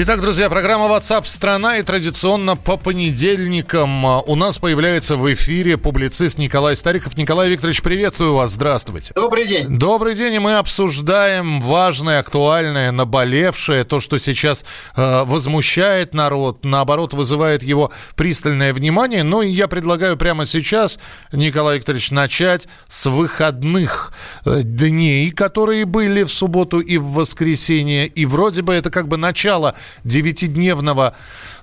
Итак, 0.00 0.20
друзья, 0.20 0.48
программа 0.48 0.84
WhatsApp 0.84 1.26
страна 1.26 1.78
и 1.78 1.82
традиционно 1.82 2.54
по 2.54 2.76
понедельникам 2.76 4.06
а, 4.06 4.20
у 4.20 4.36
нас 4.36 4.58
появляется 4.58 5.16
в 5.16 5.34
эфире 5.34 5.76
публицист 5.76 6.38
Николай 6.38 6.76
Стариков. 6.76 7.18
Николай 7.18 7.50
Викторович, 7.50 7.82
приветствую 7.82 8.34
вас, 8.34 8.52
здравствуйте. 8.52 9.10
Добрый 9.16 9.44
день. 9.44 9.66
Добрый 9.76 10.14
день, 10.14 10.34
и 10.34 10.38
мы 10.38 10.54
обсуждаем 10.54 11.60
важное, 11.60 12.20
актуальное, 12.20 12.92
наболевшее, 12.92 13.82
то, 13.82 13.98
что 13.98 14.18
сейчас 14.18 14.64
э, 14.94 15.24
возмущает 15.24 16.14
народ, 16.14 16.64
наоборот, 16.64 17.12
вызывает 17.12 17.64
его 17.64 17.90
пристальное 18.14 18.72
внимание. 18.72 19.24
Ну 19.24 19.42
и 19.42 19.48
я 19.48 19.66
предлагаю 19.66 20.16
прямо 20.16 20.46
сейчас, 20.46 21.00
Николай 21.32 21.78
Викторович, 21.78 22.12
начать 22.12 22.68
с 22.86 23.06
выходных 23.06 24.12
э, 24.44 24.60
дней, 24.62 25.32
которые 25.32 25.86
были 25.86 26.22
в 26.22 26.32
субботу 26.32 26.78
и 26.78 26.98
в 26.98 27.14
воскресенье, 27.14 28.06
и 28.06 28.26
вроде 28.26 28.62
бы 28.62 28.72
это 28.72 28.90
как 28.90 29.08
бы 29.08 29.16
начало 29.16 29.74
девятидневного 30.04 31.14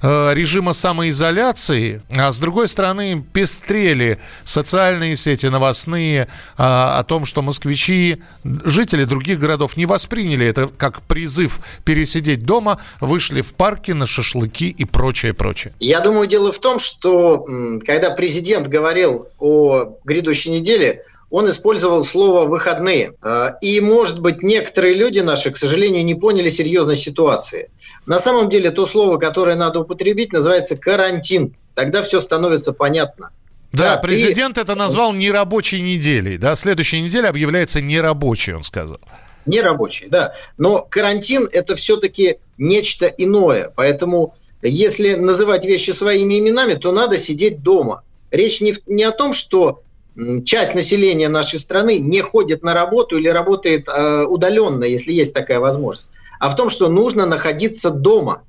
э, 0.01 0.33
режима 0.33 0.73
самоизоляции, 0.73 2.01
а 2.11 2.31
с 2.31 2.39
другой 2.39 2.67
стороны 2.67 3.25
пестрели 3.33 4.19
социальные 4.43 5.15
сети 5.15 5.47
новостные 5.47 6.23
э, 6.23 6.27
о 6.57 7.03
том, 7.03 7.25
что 7.25 7.41
москвичи, 7.41 8.21
жители 8.43 9.05
других 9.05 9.39
городов 9.39 9.77
не 9.77 9.85
восприняли 9.85 10.45
это 10.45 10.67
как 10.67 11.01
призыв 11.01 11.59
пересидеть 11.83 12.45
дома, 12.45 12.79
вышли 12.99 13.41
в 13.41 13.53
парки 13.53 13.91
на 13.91 14.05
шашлыки 14.05 14.69
и 14.69 14.85
прочее, 14.85 15.33
прочее. 15.33 15.73
Я 15.79 15.99
думаю, 16.01 16.27
дело 16.27 16.51
в 16.51 16.59
том, 16.59 16.79
что 16.79 17.45
когда 17.85 18.11
президент 18.11 18.67
говорил 18.67 19.27
о 19.39 19.97
грядущей 20.03 20.51
неделе, 20.51 21.01
он 21.29 21.49
использовал 21.49 22.03
слово 22.03 22.45
«выходные». 22.45 23.13
А, 23.21 23.57
и, 23.61 23.81
может 23.81 24.19
быть, 24.19 24.43
некоторые 24.43 24.93
люди 24.93 25.19
наши, 25.19 25.51
к 25.51 25.57
сожалению, 25.57 26.05
не 26.05 26.15
поняли 26.15 26.49
серьезной 26.49 26.95
ситуации. 26.95 27.69
На 28.05 28.19
самом 28.19 28.49
деле, 28.49 28.71
то 28.71 28.85
слово, 28.85 29.17
которое 29.17 29.55
надо 29.55 29.81
употребить, 29.81 30.31
называется 30.31 30.75
«карантин». 30.75 31.55
Тогда 31.73 32.03
все 32.03 32.19
становится 32.21 32.71
понятно. 32.71 33.31
Да, 33.73 33.95
да 33.95 33.97
президент 33.97 34.55
ты... 34.55 34.61
это 34.61 34.75
назвал 34.75 35.13
нерабочей 35.13 35.81
неделей. 35.81 36.37
Да? 36.37 36.55
Следующая 36.55 37.01
неделя 37.01 37.29
объявляется 37.29 37.81
нерабочей, 37.81 38.53
он 38.53 38.63
сказал. 38.63 38.99
Нерабочей, 39.45 40.07
да. 40.07 40.33
Но 40.57 40.87
карантин– 40.89 41.49
это 41.51 41.75
все-таки 41.75 42.37
нечто 42.57 43.07
иное. 43.07 43.71
Поэтому, 43.75 44.35
если 44.61 45.15
называть 45.15 45.65
вещи 45.65 45.91
своими 45.91 46.39
именами, 46.39 46.75
то 46.75 46.91
надо 46.91 47.17
сидеть 47.17 47.61
дома. 47.61 48.03
Речь 48.31 48.61
не, 48.61 48.71
в, 48.71 48.79
не 48.87 49.03
о 49.03 49.11
том, 49.11 49.33
что 49.33 49.81
часть 50.45 50.75
населения 50.75 51.27
нашей 51.27 51.59
страны 51.59 51.99
не 51.99 52.21
ходит 52.21 52.63
на 52.63 52.73
работу 52.73 53.17
или 53.17 53.27
работает 53.27 53.87
э, 53.87 54.23
удаленно, 54.25 54.85
если 54.85 55.11
есть 55.11 55.33
такая 55.33 55.59
возможность, 55.59 56.13
а 56.39 56.49
в 56.49 56.55
том, 56.55 56.69
что 56.69 56.87
нужно 56.87 57.25
находиться 57.25 57.91
дома. 57.91 58.43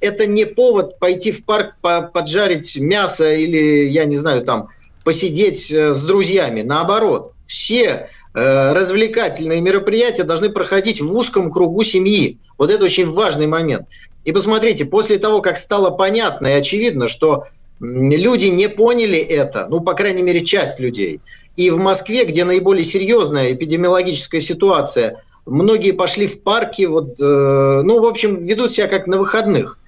Это 0.00 0.26
не 0.26 0.46
повод 0.46 0.98
пойти 0.98 1.30
в 1.30 1.44
парк 1.44 1.74
по 1.82 2.02
поджарить 2.02 2.76
мясо 2.78 3.34
или, 3.34 3.86
я 3.88 4.06
не 4.06 4.16
знаю, 4.16 4.42
там 4.42 4.68
посидеть 5.04 5.70
э, 5.70 5.94
с 5.94 6.02
друзьями. 6.04 6.62
Наоборот, 6.62 7.32
все 7.46 8.08
э, 8.34 8.72
развлекательные 8.72 9.60
мероприятия 9.60 10.24
должны 10.24 10.50
проходить 10.50 11.00
в 11.00 11.14
узком 11.14 11.50
кругу 11.50 11.82
семьи. 11.82 12.38
Вот 12.58 12.70
это 12.70 12.84
очень 12.84 13.06
важный 13.06 13.46
момент. 13.46 13.88
И 14.24 14.32
посмотрите, 14.32 14.84
после 14.84 15.18
того, 15.18 15.40
как 15.40 15.56
стало 15.56 15.90
понятно 15.90 16.48
и 16.48 16.52
очевидно, 16.52 17.08
что 17.08 17.46
люди 17.80 18.46
не 18.46 18.68
поняли 18.68 19.18
это, 19.18 19.66
ну, 19.68 19.80
по 19.80 19.94
крайней 19.94 20.22
мере, 20.22 20.42
часть 20.42 20.78
людей. 20.80 21.20
И 21.56 21.70
в 21.70 21.78
Москве, 21.78 22.24
где 22.24 22.44
наиболее 22.44 22.84
серьезная 22.84 23.52
эпидемиологическая 23.52 24.40
ситуация, 24.40 25.22
многие 25.46 25.92
пошли 25.92 26.26
в 26.26 26.42
парки, 26.42 26.84
вот, 26.84 27.20
э, 27.20 27.82
ну, 27.84 28.00
в 28.00 28.06
общем, 28.06 28.36
ведут 28.36 28.72
себя 28.72 28.86
как 28.86 29.06
на 29.06 29.18
выходных. 29.18 29.78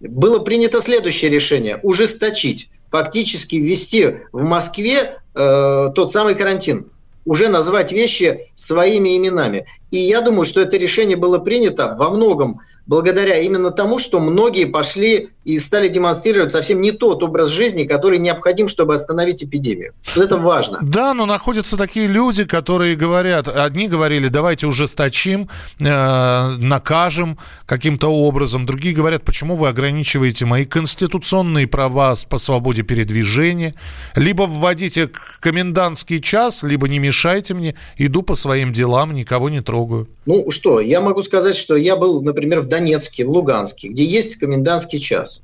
Было 0.00 0.38
принято 0.38 0.80
следующее 0.80 1.30
решение– 1.30 1.78
ужесточить, 1.82 2.70
фактически 2.88 3.56
ввести 3.56 4.16
в 4.32 4.44
Москве 4.44 5.18
э, 5.34 5.88
тот 5.94 6.10
самый 6.12 6.34
карантин 6.34 6.86
уже 7.26 7.48
назвать 7.48 7.92
вещи 7.92 8.40
своими 8.54 9.16
именами. 9.16 9.66
И 9.90 9.98
я 9.98 10.20
думаю, 10.20 10.44
что 10.44 10.60
это 10.60 10.76
решение 10.76 11.16
было 11.16 11.38
принято 11.38 11.94
во 11.98 12.10
многом 12.10 12.60
благодаря 12.90 13.38
именно 13.38 13.70
тому, 13.70 14.00
что 14.00 14.18
многие 14.18 14.64
пошли 14.64 15.28
и 15.44 15.58
стали 15.60 15.86
демонстрировать 15.88 16.50
совсем 16.50 16.80
не 16.80 16.90
тот 16.90 17.22
образ 17.22 17.48
жизни, 17.48 17.84
который 17.84 18.18
необходим, 18.18 18.66
чтобы 18.66 18.94
остановить 18.94 19.44
эпидемию. 19.44 19.92
Вот 20.16 20.24
это 20.24 20.36
важно. 20.36 20.78
Да, 20.82 21.14
но 21.14 21.24
находятся 21.24 21.76
такие 21.76 22.08
люди, 22.08 22.44
которые 22.44 22.96
говорят, 22.96 23.46
одни 23.46 23.86
говорили, 23.86 24.26
давайте 24.26 24.66
ужесточим, 24.66 25.48
э, 25.78 26.56
накажем 26.58 27.38
каким-то 27.64 28.08
образом, 28.08 28.66
другие 28.66 28.94
говорят, 28.94 29.22
почему 29.24 29.54
вы 29.54 29.68
ограничиваете 29.68 30.44
мои 30.44 30.64
конституционные 30.64 31.68
права 31.68 32.14
по 32.28 32.38
свободе 32.38 32.82
передвижения, 32.82 33.74
либо 34.16 34.42
вводите 34.42 35.08
комендантский 35.38 36.20
час, 36.20 36.64
либо 36.64 36.88
не 36.88 36.98
мешайте 36.98 37.54
мне, 37.54 37.76
иду 37.96 38.22
по 38.22 38.34
своим 38.34 38.72
делам, 38.72 39.14
никого 39.14 39.48
не 39.48 39.60
трогаю. 39.60 40.08
Ну 40.26 40.50
что, 40.50 40.80
я 40.80 41.00
могу 41.00 41.22
сказать, 41.22 41.56
что 41.56 41.76
я 41.76 41.96
был, 41.96 42.22
например, 42.22 42.60
в 42.60 42.66
Донецке, 42.66 42.79
в 42.80 43.28
Луганске, 43.28 43.88
где 43.88 44.04
есть 44.04 44.36
комендантский 44.36 44.98
час. 44.98 45.42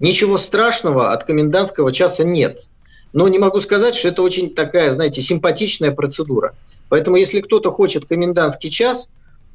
Ничего 0.00 0.38
страшного 0.38 1.12
от 1.12 1.24
комендантского 1.24 1.90
часа 1.92 2.24
нет. 2.24 2.68
Но 3.12 3.28
не 3.28 3.38
могу 3.38 3.60
сказать, 3.60 3.94
что 3.94 4.08
это 4.08 4.22
очень 4.22 4.54
такая, 4.54 4.90
знаете, 4.92 5.22
симпатичная 5.22 5.90
процедура. 5.90 6.54
Поэтому, 6.88 7.16
если 7.16 7.40
кто-то 7.40 7.70
хочет 7.70 8.04
комендантский 8.04 8.70
час, 8.70 9.08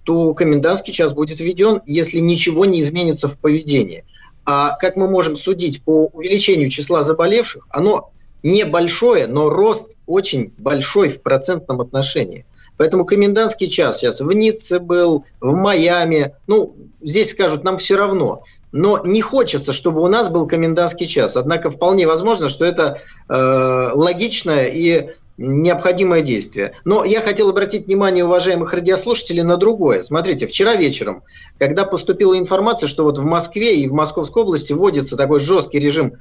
то 0.03 0.33
комендантский 0.33 0.93
час 0.93 1.13
будет 1.13 1.39
введен, 1.39 1.81
если 1.85 2.19
ничего 2.19 2.65
не 2.65 2.79
изменится 2.79 3.27
в 3.27 3.37
поведении. 3.37 4.03
А 4.45 4.75
как 4.77 4.95
мы 4.95 5.07
можем 5.07 5.35
судить 5.35 5.83
по 5.83 6.07
увеличению 6.07 6.69
числа 6.69 7.03
заболевших, 7.03 7.67
оно 7.69 8.11
небольшое, 8.43 9.27
но 9.27 9.49
рост 9.49 9.97
очень 10.07 10.51
большой 10.57 11.09
в 11.09 11.21
процентном 11.21 11.81
отношении. 11.81 12.45
Поэтому 12.81 13.05
комендантский 13.05 13.67
час 13.67 13.99
сейчас 13.99 14.21
в 14.21 14.31
Ницце 14.31 14.79
был, 14.79 15.23
в 15.39 15.53
Майами. 15.53 16.33
Ну, 16.47 16.75
здесь 16.99 17.29
скажут, 17.29 17.63
нам 17.63 17.77
все 17.77 17.95
равно. 17.95 18.41
Но 18.71 18.99
не 19.05 19.21
хочется, 19.21 19.71
чтобы 19.71 20.01
у 20.01 20.07
нас 20.07 20.29
был 20.29 20.47
комендантский 20.47 21.05
час. 21.05 21.37
Однако 21.37 21.69
вполне 21.69 22.07
возможно, 22.07 22.49
что 22.49 22.65
это 22.65 22.97
э, 23.29 23.91
логичное 23.93 24.65
и 24.65 25.11
необходимое 25.37 26.23
действие. 26.23 26.73
Но 26.83 27.05
я 27.05 27.21
хотел 27.21 27.49
обратить 27.49 27.85
внимание 27.85 28.25
уважаемых 28.25 28.73
радиослушателей 28.73 29.43
на 29.43 29.57
другое. 29.57 30.01
Смотрите, 30.01 30.47
вчера 30.47 30.75
вечером, 30.75 31.21
когда 31.59 31.85
поступила 31.85 32.35
информация, 32.35 32.87
что 32.87 33.03
вот 33.03 33.19
в 33.19 33.25
Москве 33.25 33.75
и 33.75 33.87
в 33.87 33.93
Московской 33.93 34.41
области 34.41 34.73
вводится 34.73 35.15
такой 35.15 35.39
жесткий 35.39 35.77
режим 35.77 36.13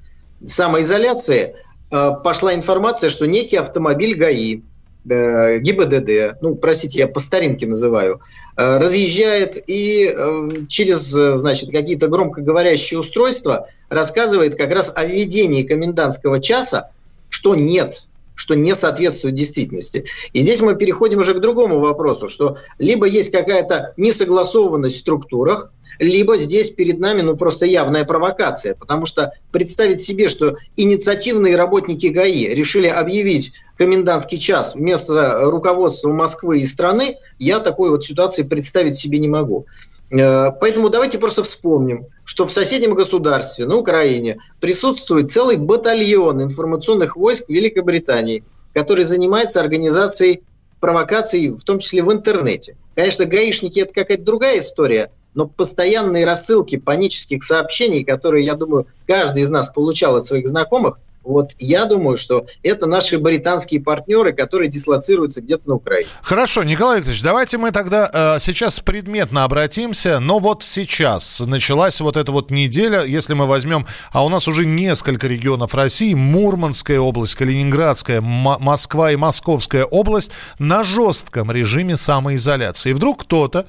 самоизоляции, 0.45 1.55
э, 1.91 2.11
пошла 2.23 2.55
информация, 2.55 3.09
что 3.09 3.27
некий 3.27 3.57
автомобиль 3.57 4.15
ГАИ 4.15 4.65
ГИБДД, 5.05 6.43
ну, 6.43 6.57
простите, 6.57 6.99
я 6.99 7.09
по 7.09 7.21
старинке 7.21 7.67
называю, 7.67 8.21
э, 8.57 8.79
разъезжает 8.79 9.63
и 9.67 10.15
э, 10.15 10.49
через, 10.69 11.01
значит, 11.39 11.71
какие-то 11.71 12.09
громкоговорящие 12.09 13.01
устройства 13.01 13.67
рассказывает 13.89 14.57
как 14.57 14.71
раз 14.71 14.93
о 14.95 15.05
введении 15.05 15.63
комендантского 15.63 16.39
часа, 16.39 16.91
что 17.31 17.55
нет, 17.55 18.10
что 18.41 18.55
не 18.55 18.75
соответствует 18.75 19.35
действительности. 19.35 20.07
И 20.33 20.41
здесь 20.41 20.63
мы 20.63 20.75
переходим 20.75 21.19
уже 21.19 21.35
к 21.35 21.41
другому 21.41 21.79
вопросу, 21.79 22.27
что 22.27 22.57
либо 22.79 23.05
есть 23.05 23.31
какая-то 23.31 23.93
несогласованность 23.99 24.97
в 24.97 25.01
структурах, 25.01 25.71
либо 25.99 26.39
здесь 26.39 26.71
перед 26.71 27.01
нами 27.01 27.21
ну 27.21 27.37
просто 27.37 27.67
явная 27.67 28.07
провокация, 28.07 28.75
потому 28.75 29.05
что 29.05 29.35
представить 29.53 30.01
себе, 30.01 30.29
что 30.29 30.57
инициативные 30.75 31.55
работники 31.55 32.07
ГАИ 32.07 32.55
решили 32.55 32.87
объявить 32.87 33.53
комендантский 33.77 34.39
час 34.39 34.75
вместо 34.75 35.51
руководства 35.51 36.11
Москвы 36.11 36.61
и 36.61 36.65
страны, 36.65 37.19
я 37.39 37.59
такой 37.59 37.91
вот 37.91 38.05
ситуации 38.05 38.43
представить 38.43 38.97
себе 38.97 39.19
не 39.19 39.29
могу. 39.29 39.67
Э, 40.11 40.51
поэтому 40.61 40.89
давайте 40.89 41.19
просто 41.19 41.43
вспомним, 41.43 42.07
что 42.25 42.45
в 42.45 42.53
соседнем 42.53 42.95
государстве, 42.95 43.67
на 43.67 43.77
Украине, 43.77 44.39
присутствует 44.61 45.31
целый 45.31 45.57
батальон 45.57 46.43
информационных 46.43 47.17
войск 47.17 47.49
Великобритании, 47.49 48.45
который 48.75 49.05
занимается 49.05 49.61
организацией 49.61 50.43
провокаций, 50.81 51.51
в 51.51 51.63
том 51.63 51.79
числе 51.79 52.03
в 52.03 52.13
интернете. 52.13 52.77
Конечно, 52.95 53.27
гаишники– 53.27 53.81
это 53.81 53.93
какая-то 53.93 54.25
другая 54.25 54.59
история, 54.59 55.11
но 55.35 55.47
постоянные 55.47 56.25
рассылки 56.25 56.77
панических 56.77 57.45
сообщений, 57.45 58.05
которые, 58.05 58.45
я 58.45 58.55
думаю, 58.55 58.87
каждый 59.07 59.43
из 59.43 59.51
нас 59.51 59.69
получал 59.69 60.17
от 60.17 60.25
своих 60.25 60.49
знакомых, 60.49 60.99
Вот 61.23 61.51
я 61.59 61.85
думаю, 61.85 62.17
что 62.17 62.47
это 62.63 62.87
наши 62.87 63.19
британские 63.19 63.83
партнеры, 63.83 64.33
которые 64.33 64.71
дислоцируются 64.71 65.43
где-то 65.43 65.69
на 65.69 65.75
Украине. 65.75 66.09
Хорошо, 66.23 66.63
Николай 66.63 66.99
Викторович, 66.99 67.23
давайте 67.23 67.59
мы 67.59 67.73
тогда 67.73 68.11
э, 68.13 68.39
сейчас 68.41 68.81
предметно 68.81 69.45
обратимся. 69.45 70.19
Но 70.19 70.39
вот 70.39 70.63
сейчас 70.63 71.41
началась 71.41 72.01
вот 72.01 72.17
эта 72.17 72.33
вот 72.33 72.51
неделя, 72.51 73.05
если 73.05 73.35
мы 73.35 73.47
возьмем, 73.47 73.87
а 74.13 74.25
у 74.25 74.31
нас 74.31 74.49
уже 74.49 74.65
несколько 74.65 75.27
регионов 75.29 75.75
России, 75.75 76.15
Мурманская 76.15 77.01
область, 77.01 77.35
Калининградская, 77.35 78.19
М- 78.19 78.57
Москва 78.61 79.13
и 79.13 79.17
Московская 79.17 79.85
область 79.85 80.33
на 80.59 80.83
жестком 80.83 81.53
режиме 81.53 81.97
самоизоляции. 81.99 82.91
И 82.91 82.95
вдруг 82.95 83.25
кто-то 83.25 83.67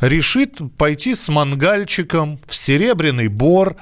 решит 0.00 0.58
пойти 0.76 1.14
с 1.14 1.28
мангальчиком 1.28 2.40
в 2.46 2.54
Серебряный 2.54 3.28
Бор, 3.28 3.76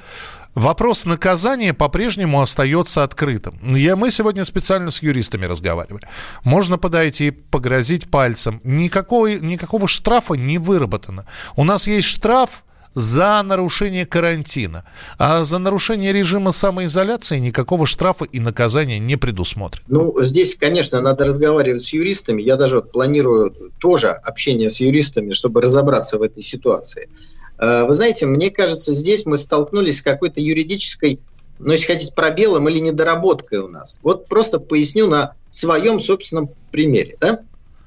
Вопрос 0.57 1.05
наказания 1.05 1.75
по-прежнему 1.75 2.41
остается 2.41 3.03
открытым. 3.03 3.59
Я, 3.77 3.95
мы 3.95 4.11
сегодня 4.11 4.43
специально 4.43 4.91
с 4.91 5.03
юристами 5.03 5.45
разговаривали. 5.45 6.05
Можно 6.45 6.79
подойти, 6.79 7.31
погрозить 7.31 8.11
пальцем. 8.11 8.63
Никакого, 8.65 9.27
никакого 9.27 9.87
штрафа 9.87 10.33
не 10.33 10.57
выработано. 10.57 11.27
У 11.57 11.65
нас 11.65 11.87
есть 11.87 12.09
штраф 12.09 12.65
за 12.95 13.43
нарушение 13.43 14.07
карантина. 14.07 14.87
А 15.19 15.45
за 15.45 15.59
нарушение 15.59 16.15
режима 16.15 16.53
самоизоляции 16.53 17.39
никакого 17.39 17.87
штрафа 17.87 18.25
и 18.25 18.41
наказания 18.41 18.99
не 18.99 19.17
предусмотрено. 19.17 19.85
Ну, 19.89 20.15
здесь, 20.23 20.55
конечно, 20.55 21.03
надо 21.03 21.27
разговаривать 21.27 21.83
с 21.83 21.93
юристами. 21.93 22.41
Я 22.41 22.57
даже 22.57 22.81
планирую 22.81 23.55
тоже 23.79 24.09
общение 24.09 24.71
с 24.71 24.81
юристами, 24.81 25.33
чтобы 25.33 25.61
разобраться 25.61 26.17
в 26.17 26.23
этой 26.23 26.43
ситуации. 26.43 27.11
Э, 27.59 27.85
вы 27.85 27.93
знаете, 27.93 28.27
мне 28.27 28.51
кажется, 28.51 28.93
здесь 28.93 29.27
мы 29.27 29.37
столкнулись 29.37 29.99
с 29.99 30.03
какой-то 30.03 30.41
юридической, 30.41 31.21
ну, 31.59 31.73
если 31.73 31.87
хотите, 31.87 32.13
пробелом 32.13 32.69
или 32.69 32.79
недоработкой 32.79 33.61
у 33.61 33.69
нас. 33.69 33.99
Вот 34.03 34.27
просто 34.27 34.59
поясню 34.59 35.07
на 35.07 35.35
своем 35.51 36.01
собственном 36.01 36.51
примере. 36.71 37.17
Да? 37.21 37.41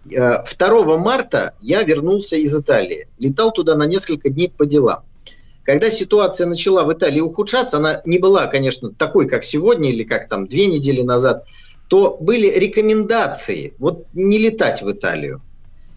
2 0.05 0.15
э, 0.15 0.97
марта 0.97 1.53
я 1.61 1.83
вернулся 1.83 2.35
из 2.35 2.55
Италии. 2.55 3.07
Летал 3.19 3.51
туда 3.51 3.75
на 3.75 3.85
несколько 3.85 4.29
дней 4.29 4.49
по 4.49 4.65
делам. 4.65 5.03
Когда 5.63 5.91
ситуация 5.91 6.47
начала 6.47 6.83
в 6.83 6.91
Италии 6.91 7.19
ухудшаться, 7.19 7.77
она 7.77 8.01
не 8.05 8.17
была, 8.17 8.47
конечно, 8.47 8.91
такой, 8.91 9.27
как 9.27 9.43
сегодня 9.43 9.91
или 9.91 10.03
как 10.03 10.27
там 10.27 10.47
две 10.47 10.65
недели 10.65 11.01
назад, 11.01 11.43
то 11.89 12.17
были 12.19 12.47
рекомендации 12.47 13.73
вот 13.77 14.05
не 14.13 14.39
летать 14.39 14.81
в 14.81 14.91
Италию 14.91 15.41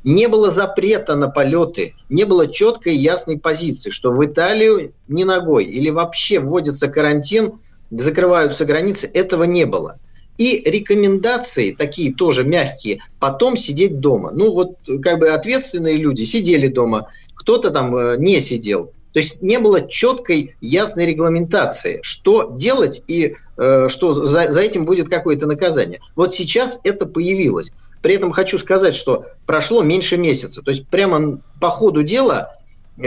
не 0.05 0.29
было 0.29 0.51
запрета 0.51 1.15
на 1.17 1.29
полеты, 1.29 1.95
не 2.09 2.25
было 2.25 2.47
четкой 2.47 2.95
и 2.95 3.01
ясной 3.01 3.39
позиции, 3.39 3.91
что 3.91 4.13
в 4.13 4.25
Италию 4.25 4.93
не 5.09 5.25
ногой 5.25 5.65
или 5.65 5.91
вообще 5.91 6.39
вводится 6.39 6.89
карантин, 6.89 7.55
закрываются 7.91 8.65
границы, 8.65 9.11
этого 9.13 9.45
не 9.45 9.65
было. 9.65 9.99
И 10.39 10.63
рекомендации, 10.65 11.73
такие 11.73 12.13
тоже 12.15 12.43
мягкие, 12.43 13.01
потом 13.21 13.57
сидеть 13.57 14.01
дома. 14.01 14.31
Ну 14.33 14.53
вот 14.53 14.77
как 15.03 15.19
бы 15.19 15.29
ответственные 15.29 15.97
люди 15.97 16.23
сидели 16.23 16.69
дома, 16.69 17.09
кто-то 17.35 17.71
там 17.71 17.95
э, 17.95 18.17
не 18.19 18.41
сидел. 18.41 18.93
То 19.13 19.19
есть 19.19 19.43
не 19.43 19.59
было 19.59 19.87
четкой, 19.87 20.57
ясной 20.63 21.05
регламентации, 21.05 22.01
что 22.03 22.55
делать 22.57 23.03
и 23.09 23.37
э, 23.59 23.89
что 23.89 24.15
за, 24.15 24.51
за 24.51 24.61
этим 24.63 24.87
будет 24.87 25.11
какое-то 25.11 25.47
наказание. 25.47 26.01
Вот 26.17 26.33
сейчас 26.33 26.81
это 26.83 27.05
появилось. 27.05 27.75
При 28.03 28.17
этом 28.17 28.33
хочу 28.33 28.59
сказать, 28.59 28.95
что 28.95 29.27
прошло 29.47 29.83
меньше 29.83 30.17
месяца. 30.17 30.61
То 30.63 30.71
есть 30.71 30.87
прямо 30.89 31.41
по 31.61 31.69
ходу 31.69 32.03
дела 32.03 32.53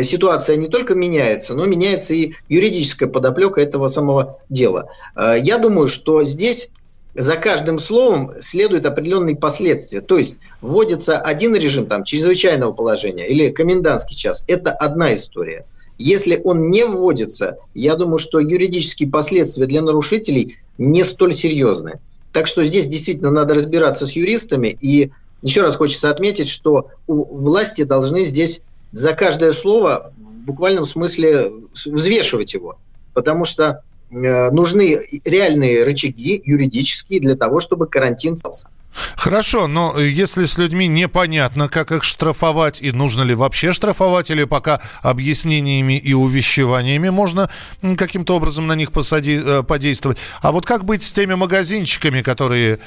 ситуация 0.02 0.56
не 0.56 0.68
только 0.68 0.96
меняется, 0.96 1.54
но 1.54 1.66
меняется 1.66 2.14
и 2.14 2.34
юридическая 2.50 3.08
подоплека 3.10 3.62
этого 3.62 3.88
самого 3.88 4.40
дела. 4.50 4.90
Э, 5.16 5.36
я 5.40 5.58
думаю, 5.58 5.88
что 5.88 6.24
здесь 6.24 6.72
за 7.14 7.38
каждым 7.38 7.80
словом 7.80 8.34
следуют 8.42 8.86
определенные 8.86 9.36
последствия. 9.36 10.02
То 10.02 10.18
есть 10.18 10.40
вводится 10.62 11.18
один 11.18 11.56
режим 11.56 11.88
там, 11.88 12.04
чрезвычайного 12.04 12.74
положения 12.74 13.28
или 13.28 13.52
комендантский 13.52 14.16
час. 14.16 14.44
Это 14.48 14.72
одна 14.72 15.14
история. 15.14 15.66
Если 15.98 16.42
он 16.44 16.70
не 16.70 16.86
вводится, 16.86 17.58
я 17.74 17.96
думаю, 17.96 18.18
что 18.18 18.40
юридические 18.40 19.10
последствия 19.10 19.66
для 19.66 19.82
нарушителей 19.82 20.58
не 20.78 21.06
столь 21.06 21.34
серьезные. 21.34 22.02
Так 22.36 22.48
что 22.48 22.66
здесь 22.66 22.90
действительно 22.90 23.32
надо 23.32 23.54
разбираться 23.54 24.06
с 24.06 24.12
юристами. 24.12 24.68
И 24.82 25.10
еще 25.42 25.62
раз 25.62 25.78
хочется 25.78 26.10
отметить, 26.10 26.50
что 26.50 26.90
у 27.08 27.24
власти 27.34 27.84
должны 27.84 28.26
здесь 28.26 28.64
за 28.92 29.14
каждое 29.14 29.54
слово 29.54 30.12
в 30.18 30.46
буквальном 30.46 30.84
смысле 30.84 31.50
взвешивать 31.86 32.54
его. 32.54 32.78
Потому 33.14 33.46
что 33.46 33.80
э, 34.12 34.52
нужны 34.52 35.00
реальные 35.24 35.86
рычаги 35.86 36.42
юридические 36.44 37.22
для 37.22 37.38
того, 37.38 37.62
чтобы 37.62 37.88
карантин 37.88 38.36
стался. 38.36 38.68
Хорошо, 39.16 39.68
но 39.68 40.00
если 40.00 40.46
с 40.46 40.58
людьми 40.58 40.88
непонятно, 40.88 41.68
как 41.68 41.92
их 41.92 42.04
штрафовать 42.04 42.82
и 42.82 42.92
нужно 42.92 43.24
ли 43.24 43.36
вообще 43.36 43.74
штрафовать, 43.74 44.30
или 44.30 44.44
пока 44.46 44.82
объяснениями 45.02 45.98
и 45.98 46.14
увещеваниями 46.14 47.10
можно 47.10 47.50
каким-то 47.98 48.36
образом 48.36 48.68
на 48.68 48.74
них 48.74 48.92
посади, 48.92 49.42
э, 49.44 49.64
подействовать. 49.64 50.18
А 50.42 50.52
вот 50.52 50.66
как 50.66 50.86
быть 50.86 51.04
с 51.04 51.14
теми 51.14 51.34
магазинчиками, 51.36 52.22
которые 52.22 52.80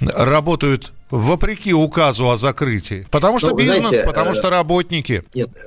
работают 0.00 0.92
вопреки 1.10 1.72
указу 1.72 2.30
о 2.30 2.36
закрытии? 2.36 3.06
Потому 3.10 3.38
что 3.38 3.50
ну, 3.50 3.56
бизнес, 3.56 3.88
знаете, 3.88 4.06
потому 4.06 4.30
э, 4.30 4.34
что 4.34 4.50
работники. 4.50 5.24
Нет, 5.34 5.50
э, 5.54 5.60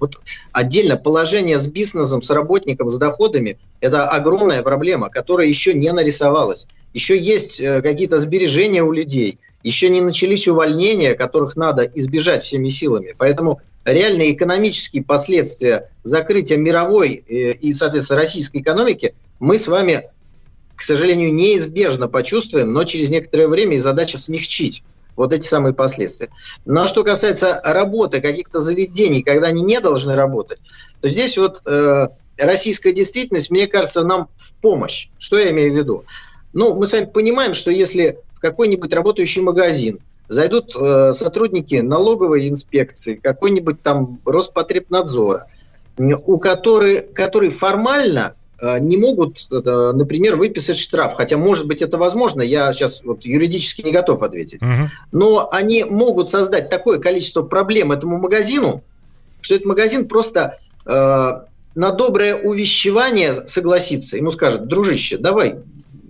вот 0.00 0.20
отдельно 0.52 0.96
положение 0.96 1.58
с 1.58 1.66
бизнесом, 1.66 2.22
с 2.22 2.30
работником, 2.30 2.90
с 2.90 2.98
доходами– 2.98 3.58
это 3.84 4.08
огромная 4.08 4.62
проблема, 4.62 5.10
которая 5.10 5.46
еще 5.46 5.74
не 5.74 5.92
нарисовалась 5.92 6.66
еще 6.94 7.18
есть 7.18 7.60
э, 7.60 7.82
какие-то 7.82 8.18
сбережения 8.18 8.82
у 8.82 8.92
людей, 8.92 9.38
еще 9.62 9.90
не 9.90 10.00
начались 10.00 10.48
увольнения, 10.48 11.14
которых 11.14 11.56
надо 11.56 11.82
избежать 11.82 12.44
всеми 12.44 12.68
силами. 12.70 13.14
Поэтому 13.18 13.60
реальные 13.84 14.32
экономические 14.32 15.02
последствия 15.02 15.90
закрытия 16.04 16.56
мировой 16.56 17.14
э, 17.16 17.52
и, 17.52 17.72
соответственно, 17.72 18.20
российской 18.20 18.58
экономики 18.58 19.14
мы 19.40 19.58
с 19.58 19.66
вами, 19.66 20.08
к 20.76 20.82
сожалению, 20.82 21.34
неизбежно 21.34 22.08
почувствуем, 22.08 22.72
но 22.72 22.84
через 22.84 23.10
некоторое 23.10 23.48
время 23.48 23.74
и 23.74 23.78
задача 23.78 24.16
смягчить 24.16 24.84
вот 25.16 25.32
эти 25.32 25.46
самые 25.46 25.74
последствия. 25.74 26.28
Ну 26.64 26.80
а 26.80 26.88
что 26.88 27.04
касается 27.04 27.60
работы 27.64 28.20
каких-то 28.20 28.60
заведений, 28.60 29.22
когда 29.22 29.48
они 29.48 29.62
не 29.62 29.80
должны 29.80 30.14
работать, 30.14 30.58
то 31.00 31.08
здесь 31.08 31.38
вот 31.38 31.62
э, 31.66 32.08
российская 32.38 32.92
действительность, 32.92 33.50
мне 33.50 33.66
кажется, 33.66 34.04
нам 34.04 34.28
в 34.36 34.54
помощь. 34.54 35.08
Что 35.18 35.38
я 35.38 35.50
имею 35.50 35.72
в 35.72 35.76
виду? 35.76 36.04
Ну, 36.52 36.74
мы 36.76 36.86
с 36.86 36.92
вами 36.92 37.06
понимаем, 37.06 37.54
что 37.54 37.70
если 37.70 38.18
в 38.32 38.40
какой-нибудь 38.40 38.92
работающий 38.92 39.42
магазин 39.42 40.00
зайдут 40.28 40.74
э, 40.74 41.12
сотрудники 41.12 41.76
налоговой 41.76 42.48
инспекции, 42.48 43.14
какой-нибудь 43.14 43.82
там 43.82 44.20
Роспотребнадзора, 44.24 45.48
у 45.98 46.38
который, 46.38 47.02
которые 47.02 47.50
формально 47.50 48.34
э, 48.60 48.78
не 48.80 48.96
могут, 48.96 49.46
э, 49.50 49.92
например, 49.92 50.36
выписать 50.36 50.78
штраф, 50.78 51.14
хотя, 51.14 51.36
может 51.36 51.66
быть, 51.66 51.82
это 51.82 51.98
возможно, 51.98 52.42
я 52.42 52.72
сейчас 52.72 53.04
вот 53.04 53.24
юридически 53.24 53.82
не 53.82 53.92
готов 53.92 54.22
ответить, 54.22 54.62
угу. 54.62 54.90
но 55.12 55.48
они 55.52 55.84
могут 55.84 56.28
создать 56.28 56.70
такое 56.70 56.98
количество 56.98 57.42
проблем 57.42 57.92
этому 57.92 58.16
магазину, 58.18 58.82
что 59.40 59.54
этот 59.54 59.66
магазин 59.66 60.08
просто 60.08 60.56
э, 60.86 61.32
на 61.74 61.90
доброе 61.90 62.36
увещевание 62.36 63.46
согласится, 63.46 64.16
ему 64.16 64.30
скажет, 64.30 64.66
дружище, 64.66 65.16
давай 65.16 65.56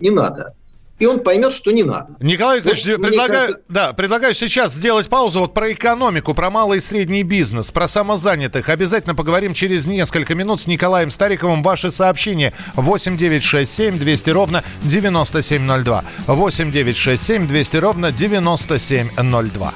не 0.01 0.11
надо. 0.11 0.55
И 1.01 1.07
он 1.07 1.21
поймет, 1.21 1.53
что 1.53 1.73
не 1.73 1.83
надо. 1.83 2.15
Николай 2.21 2.59
Викторович, 2.59 2.87
вот, 2.87 3.03
предлагаю, 3.03 3.41
кажется... 3.41 3.61
да, 3.69 3.93
предлагаю 3.93 4.33
сейчас 4.33 4.73
сделать 4.73 5.09
паузу 5.09 5.41
вот 5.41 5.53
про 5.53 5.73
экономику, 5.73 6.35
про 6.35 6.51
малый 6.51 6.79
и 6.79 6.81
средний 6.81 7.25
бизнес, 7.25 7.73
про 7.73 7.89
самозанятых. 7.89 8.69
Обязательно 8.69 9.17
поговорим 9.17 9.55
через 9.55 9.87
несколько 9.87 10.37
минут 10.37 10.61
с 10.61 10.69
Николаем 10.69 11.11
Стариковым. 11.11 11.65
Ваши 11.65 11.91
сообщения 11.91 12.53
8 12.77 13.17
9 13.17 13.43
6 13.43 13.73
7 13.73 13.99
200 13.99 14.31
ровно 14.31 14.65
9702. 14.85 16.05
8 16.29 16.71
9 16.71 16.97
6 16.97 17.23
7 17.23 17.49
200 17.49 17.77
ровно 17.79 18.13
9702. 18.13 19.75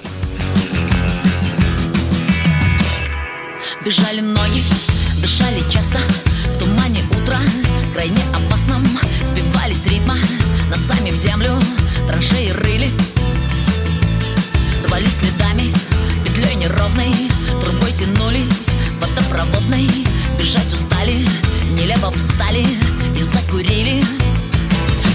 Бежали 3.85 4.21
ноги, 4.21 4.63
дышали 5.19 5.63
часто. 5.71 5.99
В 6.55 6.59
тумане 6.59 7.03
утра, 7.11 7.41
крайне 7.93 8.23
опасном 8.35 8.85
сбивались 9.25 9.87
ритма 9.87 10.17
Носами 10.71 11.11
в 11.11 11.17
землю 11.17 11.59
траншеи 12.07 12.51
рыли. 12.51 12.91
Рвались 14.85 15.19
следами 15.19 15.75
петлей 16.25 16.55
неровной 16.57 17.13
Трубой 17.61 17.93
тянулись 17.93 18.71
водопроводной. 19.01 19.89
Бежать 20.39 20.73
устали, 20.73 21.27
нелепо 21.71 22.11
встали 22.11 22.67
и 23.17 23.23
закурили. 23.23 24.03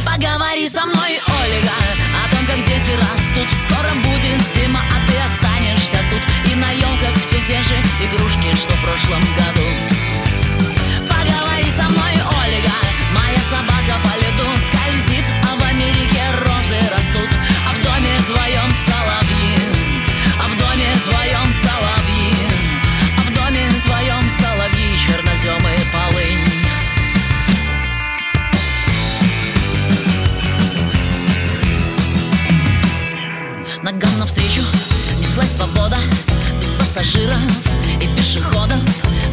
Поговори 0.05 0.67
со 0.67 0.85
мной, 0.85 1.19
Ольга, 1.27 1.75
о 2.23 2.35
том, 2.35 2.45
как 2.45 2.57
дети 2.67 2.91
растут. 2.91 3.49
Скоро 3.67 3.93
будет 4.01 4.41
зима, 4.53 4.81
а 4.81 5.07
ты 5.07 5.17
останешься 5.17 5.42
те 7.53 7.61
же 7.61 7.75
игрушки, 8.03 8.51
что 8.55 8.73
в 8.73 8.81
прошлом 8.81 9.21
году 9.35 10.02
пассажиров 37.13 37.37
и 38.01 38.07
пешеходов. 38.17 38.79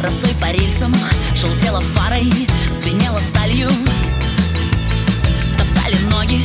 Росой 0.03 0.33
по 0.41 0.51
рельсам, 0.51 0.93
желтела 1.35 1.81
фарой 1.81 2.31
Звенела 2.71 3.19
сталью. 3.19 3.69
Втоптали 5.53 5.97
ноги, 6.09 6.43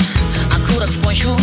окурок 0.55 0.91
в 0.91 1.01
почву 1.01 1.39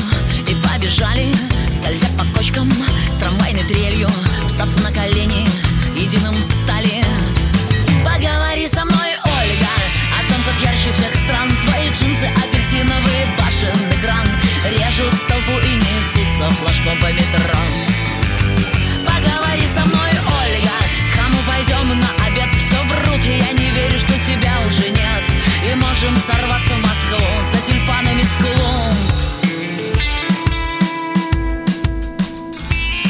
И 0.47 0.55
побежали, 0.55 1.33
скользя 1.71 2.07
по 2.17 2.25
кочкам 2.37 2.71
С 3.11 3.17
трамвайной 3.17 3.63
трелью, 3.63 4.09
встав 4.47 4.69
на 4.83 4.91
колени 4.91 5.47
Единым 5.95 6.35
стали. 6.41 7.03
Поговори 8.03 8.67
со 8.67 8.85
мной, 8.85 9.11
Ольга 9.23 9.73
О 10.17 10.31
том, 10.31 10.43
как 10.43 10.61
ярче 10.61 10.91
всех 10.93 11.13
стран. 11.23 11.49
Твои 11.65 11.87
джинсы, 11.89 12.27
апельсиновый 12.27 13.25
башен 13.37 13.77
экран 13.99 14.27
Режут 14.65 15.13
толпу 15.27 15.59
и 15.59 15.75
несутся 15.75 16.49
флажком 16.59 16.97
по 16.99 17.11
метро 17.11 17.82
И 26.03 26.05
можем 26.05 26.42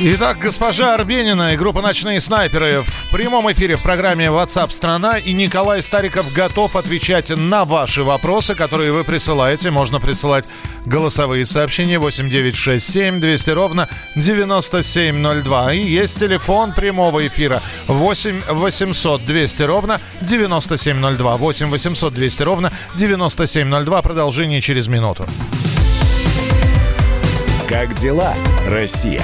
Итак, 0.06 0.40
госпожа 0.40 0.96
Арбенина 0.96 1.54
и 1.54 1.58
группа 1.58 1.82
«Ночные 1.82 2.20
снайперы» 2.20 2.84
в 2.86 3.10
прямом 3.10 3.50
эфире 3.54 3.78
в 3.78 3.84
программе 3.84 4.26
WhatsApp 4.26 4.70
страна 4.70 5.18
И 5.18 5.32
Николай 5.32 5.82
Стариков 5.82 6.34
готов 6.34 6.76
отвечать 6.76 7.30
на 7.30 7.64
ваши 7.64 8.04
вопросы, 8.04 8.54
которые 8.54 8.92
вы 8.92 9.06
присылаете. 9.06 9.72
Можно 9.72 10.02
присылать 10.02 10.44
голосовые 10.86 11.46
сообщения 11.46 12.00
8967 12.00 13.22
200 13.22 13.50
ровно 13.52 13.88
9702. 14.18 15.74
И 15.74 15.80
есть 15.80 16.20
телефон 16.20 16.74
прямого 16.74 17.26
эфира 17.26 17.62
8 17.88 18.42
800 18.50 19.24
200 19.24 19.64
ровно 19.64 20.02
9702. 20.20 21.38
8 21.38 21.70
800 21.70 22.14
200 22.14 22.44
ровно 22.44 22.74
9702. 22.96 24.02
Продолжение 24.02 24.60
через 24.60 24.90
минуту. 24.90 25.26
Как 27.70 27.94
дела, 27.94 28.34
Россия? 28.68 29.24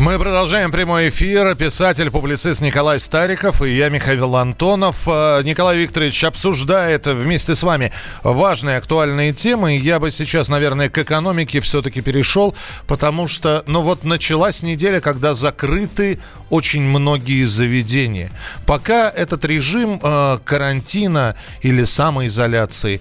Мы 0.00 0.16
продолжаем 0.16 0.70
прямой 0.70 1.08
эфир. 1.08 1.56
Писатель, 1.56 2.12
публицист 2.12 2.60
Николай 2.60 3.00
Стариков 3.00 3.62
и 3.62 3.74
я, 3.74 3.88
Михаил 3.88 4.36
Антонов. 4.36 5.08
Э, 5.08 5.42
Николай 5.42 5.76
Викторович 5.78 6.22
обсуждает 6.22 7.08
вместе 7.08 7.56
с 7.56 7.64
вами 7.64 7.92
важные 8.22 8.76
актуальные 8.76 9.32
темы. 9.32 9.76
Я 9.76 9.98
бы 9.98 10.12
сейчас, 10.12 10.48
наверное, 10.48 10.88
к 10.88 10.98
экономике 10.98 11.60
все-таки 11.60 12.00
перешел, 12.00 12.54
потому 12.86 13.26
что, 13.26 13.64
ну 13.66 13.80
вот 13.82 14.04
началась 14.04 14.62
неделя, 14.62 15.00
когда 15.00 15.34
закрыты 15.34 16.20
очень 16.48 16.82
многие 16.82 17.44
заведения. 17.44 18.30
Пока 18.66 19.10
этот 19.10 19.44
режим 19.44 20.00
э, 20.00 20.38
карантина 20.44 21.34
или 21.60 21.82
самоизоляции 21.82 23.00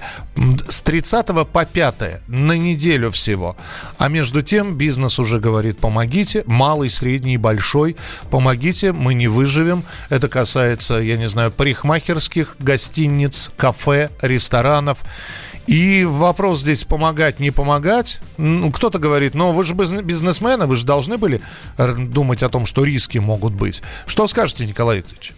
с 0.67 0.81
30 0.81 1.27
по 1.47 1.65
5 1.65 2.27
на 2.27 2.53
неделю 2.53 3.11
всего. 3.11 3.55
А 3.97 4.09
между 4.09 4.41
тем 4.41 4.75
бизнес 4.75 5.19
уже 5.19 5.39
говорит, 5.39 5.79
помогите, 5.79 6.43
малый, 6.45 6.86
средний, 6.89 7.37
большой, 7.37 7.95
помогите, 8.29 8.91
мы 8.91 9.13
не 9.13 9.27
выживем. 9.27 9.83
Это 10.09 10.27
касается, 10.27 10.95
я 10.95 11.17
не 11.17 11.27
знаю, 11.27 11.51
парикмахерских, 11.51 12.55
гостиниц, 12.59 13.51
кафе, 13.57 14.09
ресторанов. 14.21 14.99
И 15.67 16.05
вопрос 16.05 16.61
здесь 16.61 16.85
помогать, 16.85 17.41
не 17.41 17.51
помогать. 17.51 18.19
Ну, 18.37 18.71
кто-то 18.71 18.99
говорит, 18.99 19.35
ну 19.35 19.51
вы 19.51 19.63
же 19.63 19.73
бизнесмены, 19.73 20.65
вы 20.65 20.77
же 20.77 20.85
должны 20.85 21.17
были 21.17 21.41
думать 21.77 22.41
о 22.41 22.49
том, 22.49 22.65
что 22.65 22.85
риски 22.85 23.17
могут 23.17 23.53
быть. 23.53 23.81
Что 24.05 24.27
скажете, 24.27 24.65
Николай 24.65 24.97
Викторович? 24.97 25.33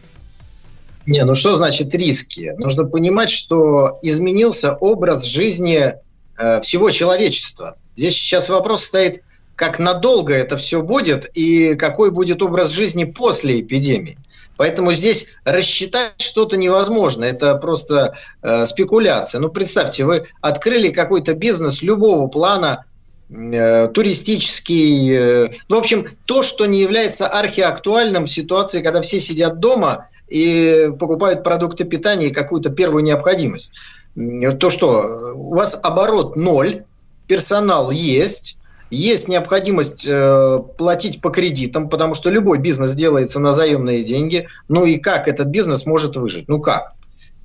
Не, 1.07 1.25
ну 1.25 1.33
что 1.33 1.55
значит 1.55 1.95
риски? 1.95 2.53
Нужно 2.59 2.85
понимать, 2.85 3.31
что 3.31 3.97
изменился 4.03 4.75
образ 4.75 5.23
жизни 5.23 5.93
э, 6.37 6.61
всего 6.61 6.91
человечества. 6.91 7.77
Здесь 7.95 8.13
сейчас 8.13 8.49
вопрос 8.49 8.83
стоит, 8.83 9.23
как 9.59 9.77
надолго 9.77 10.33
это 10.33 10.55
все 10.55 10.81
будет 10.81 11.29
и 11.33 11.75
какой 11.75 12.11
будет 12.11 12.41
образ 12.41 12.69
жизни 12.69 13.03
после 13.03 13.59
эпидемии. 13.59 14.17
Поэтому 14.55 14.93
здесь 14.93 15.27
рассчитать 15.43 16.13
что-то 16.21 16.55
невозможно. 16.55 17.25
Это 17.25 17.55
просто 17.55 18.15
э, 18.41 18.65
спекуляция. 18.65 19.41
Ну, 19.41 19.49
представьте, 19.49 20.05
вы 20.05 20.27
открыли 20.39 20.91
какой-то 20.91 21.33
бизнес 21.33 21.81
любого 21.81 22.27
плана, 22.27 22.85
э, 23.29 23.89
туристический. 23.89 25.13
Э, 25.13 25.49
в 25.67 25.75
общем, 25.75 26.07
то, 26.23 26.41
что 26.41 26.65
не 26.65 26.79
является 26.79 27.27
архиактуальным 27.27 28.27
в 28.27 28.31
ситуации, 28.31 28.81
когда 28.81 29.01
все 29.01 29.19
сидят 29.19 29.59
дома 29.59 30.07
и 30.29 30.89
покупают 30.97 31.43
продукты 31.43 31.83
питания 31.83 32.27
и 32.27 32.33
какую-то 32.33 32.69
первую 32.69 33.03
необходимость. 33.03 33.73
То 34.15 34.69
что, 34.69 35.33
у 35.35 35.53
вас 35.53 35.77
оборот 35.83 36.37
ноль, 36.37 36.85
персонал 37.27 37.91
есть, 37.91 38.58
есть 38.89 39.27
необходимость 39.27 40.05
э, 40.07 40.59
платить 40.77 41.21
по 41.21 41.29
кредитам, 41.29 41.89
потому 41.89 42.15
что 42.15 42.29
любой 42.29 42.57
бизнес 42.57 42.93
делается 42.93 43.39
на 43.39 43.53
заемные 43.53 44.03
деньги. 44.03 44.47
Ну 44.67 44.85
и 44.85 44.97
как 44.97 45.27
этот 45.27 45.47
бизнес 45.47 45.85
может 45.85 46.15
выжить? 46.15 46.47
Ну 46.47 46.59
как? 46.59 46.93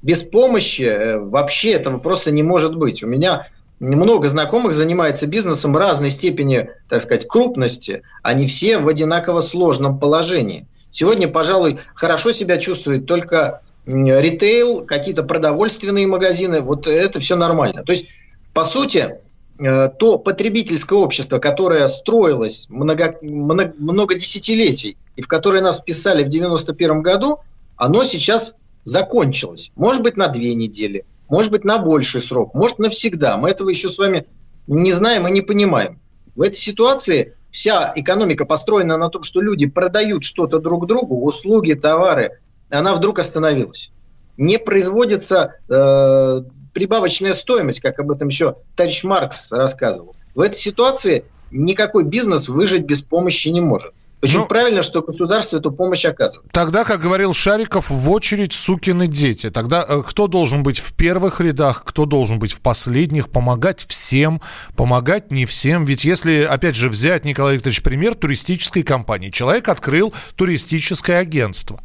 Без 0.03 0.23
помощи 0.23 0.83
э, 0.83 1.19
вообще 1.19 1.73
этого 1.73 1.99
просто 1.99 2.31
не 2.31 2.43
может 2.43 2.77
быть. 2.77 3.03
У 3.03 3.07
меня 3.07 3.47
много 3.81 4.29
знакомых 4.29 4.73
занимается 4.73 5.27
бизнесом 5.27 5.77
разной 5.77 6.11
степени, 6.11 6.71
так 6.89 7.03
сказать, 7.03 7.29
крупности. 7.29 8.03
Они 8.23 8.47
все 8.47 8.79
в 8.79 8.89
одинаково 8.89 9.41
сложном 9.41 9.99
положении. 9.99 10.67
Сегодня, 10.91 11.29
пожалуй, 11.29 11.79
хорошо 11.95 12.33
себя 12.33 12.57
чувствует 12.57 13.07
только 13.07 13.63
ритейл, 13.87 14.87
какие-то 14.87 15.25
продовольственные 15.25 16.07
магазины. 16.07 16.61
Вот 16.61 16.87
это 16.87 17.21
все 17.21 17.37
нормально. 17.37 17.83
То 17.83 17.93
есть, 17.93 18.07
по 18.55 18.65
сути, 18.65 19.19
то 19.57 20.19
потребительское 20.19 20.99
общество, 20.99 21.39
которое 21.39 21.87
строилось 21.87 22.67
много, 22.71 23.17
много, 23.23 23.73
много 23.79 24.15
десятилетий 24.17 24.97
и 25.15 25.23
в 25.23 25.29
которое 25.29 25.63
нас 25.63 25.81
вписали 25.81 26.25
в 26.25 26.29
91 26.29 27.03
году, 27.03 27.39
оно 27.77 28.03
сейчас 28.05 28.57
закончилось. 28.83 29.71
Может 29.77 30.03
быть, 30.03 30.17
на 30.17 30.29
две 30.29 30.55
недели, 30.55 31.05
может 31.29 31.51
быть, 31.51 31.65
на 31.65 31.79
больший 31.79 32.21
срок, 32.21 32.55
может, 32.55 32.79
навсегда. 32.79 33.37
Мы 33.37 33.51
этого 33.51 33.69
еще 33.69 33.89
с 33.89 33.99
вами 33.99 34.27
не 34.67 34.93
знаем 34.93 35.27
и 35.27 35.31
не 35.31 35.41
понимаем. 35.41 36.01
В 36.35 36.43
этой 36.43 36.57
ситуации 36.57 37.37
вся 37.51 37.93
экономика 37.95 38.45
построена 38.45 38.97
на 38.97 39.09
том, 39.09 39.23
что 39.23 39.41
люди 39.41 39.67
продают 39.67 40.25
что-то 40.25 40.59
друг 40.59 40.87
другу, 40.87 41.25
услуги, 41.25 41.75
товары, 41.75 42.41
она 42.71 42.95
вдруг 42.95 43.19
остановилась. 43.19 43.91
Не 44.37 44.59
производится 44.59 45.57
э, 45.69 46.41
прибавочная 46.75 47.33
стоимость, 47.33 47.81
как 47.81 47.99
об 47.99 48.11
этом 48.11 48.29
еще 48.29 48.57
товарищ 48.77 49.05
Маркс 49.05 49.51
рассказывал. 49.51 50.15
В 50.35 50.41
этой 50.41 50.57
ситуации 50.57 51.25
никакой 51.51 52.05
бизнес 52.05 52.49
выжить 52.49 52.85
без 52.85 53.01
помощи 53.01 53.49
не 53.49 53.61
может. 53.61 53.95
Очень 54.25 54.39
ну, 54.39 54.47
правильно, 54.47 54.81
что 54.81 55.03
государство 55.03 55.59
эту 55.59 55.71
помощь 55.71 56.07
оказывает. 56.07 56.51
Тогда, 56.51 56.85
как 56.85 57.01
говорил 57.03 57.35
Шариков, 57.35 57.91
в 57.91 58.11
очередь 58.11 58.55
сукины 58.55 59.07
дети. 59.07 59.51
Тогда 59.51 59.85
э, 59.87 60.03
кто 60.05 60.29
должен 60.29 60.63
быть 60.63 60.79
в 60.79 60.95
первых 60.95 61.43
рядах, 61.43 61.85
кто 61.85 62.07
должен 62.07 62.39
быть 62.39 62.53
в 62.53 62.63
последних, 62.63 63.29
помогать 63.29 63.85
всем, 63.87 64.41
помогать 64.77 65.31
не 65.31 65.45
всем. 65.45 65.85
Ведь 65.85 66.05
если, 66.05 66.49
опять 66.51 66.75
же, 66.75 66.89
взять, 66.89 67.27
Николай 67.27 67.57
Викторович, 67.57 67.83
пример 67.83 68.15
туристической 68.15 68.83
компании. 68.83 69.29
Человек 69.29 69.69
открыл 69.69 70.15
туристическое 70.37 71.19
агентство. 71.19 71.83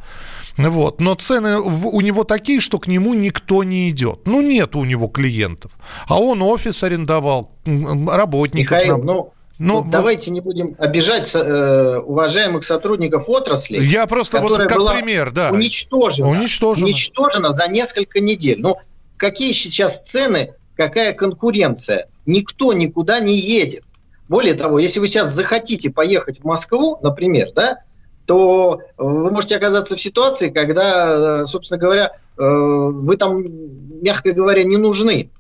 Вот. 0.68 1.00
Но 1.00 1.16
цены 1.16 1.60
у 1.60 2.02
него 2.02 2.24
такие, 2.24 2.60
что 2.60 2.80
к 2.80 2.88
нему 2.88 3.14
никто 3.14 3.64
не 3.64 3.90
идет. 3.90 4.22
Ну, 4.26 4.42
нет 4.42 4.76
у 4.76 4.84
него 4.84 5.08
клиентов. 5.08 5.72
А 6.08 6.20
он 6.20 6.42
офис 6.42 6.84
арендовал, 6.84 7.52
работников. 7.66 8.72
Михаил, 8.72 8.98
ну, 9.04 9.32
Ну, 9.58 9.84
ну, 9.84 9.90
давайте 9.90 10.32
не 10.32 10.42
будем 10.42 10.76
обижать 10.80 11.34
э, 11.36 11.98
уважаемых 12.00 12.64
сотрудников 12.64 13.30
отрасли. 13.30 13.84
Я 13.84 14.06
просто 14.08 14.40
вот 14.40 14.58
как 14.58 14.78
была 14.78 14.94
пример, 14.94 15.32
да. 15.32 15.52
Уничтожена, 15.52 16.30
уничтожена. 16.30 16.86
Уничтожена 16.86 17.52
за 17.52 17.68
несколько 17.68 18.20
недель. 18.20 18.60
Ну, 18.60 18.78
какие 19.18 19.52
сейчас 19.52 20.02
цены, 20.02 20.54
какая 20.76 21.14
конкуренция? 21.14 22.08
Никто 22.26 22.74
никуда 22.74 23.20
не 23.20 23.38
едет. 23.38 23.84
Более 24.30 24.54
того, 24.54 24.80
если 24.80 25.00
вы 25.00 25.08
сейчас 25.08 25.32
захотите 25.32 25.90
поехать 25.90 26.40
в 26.40 26.44
Москву, 26.46 26.98
например, 27.02 27.50
да, 27.56 27.80
то 28.30 28.80
вы 29.00 29.32
можете 29.32 29.56
оказаться 29.56 29.96
в 29.96 30.02
ситуации, 30.02 30.52
когда, 30.52 31.42
э, 31.42 31.46
собственно 31.48 31.80
говоря, 31.80 32.12
э, 32.38 32.44
вы 32.44 33.18
там, 33.18 33.44
мягко 34.04 34.34
говоря, 34.34 34.62
не 34.62 34.78
нужны. 34.78 35.32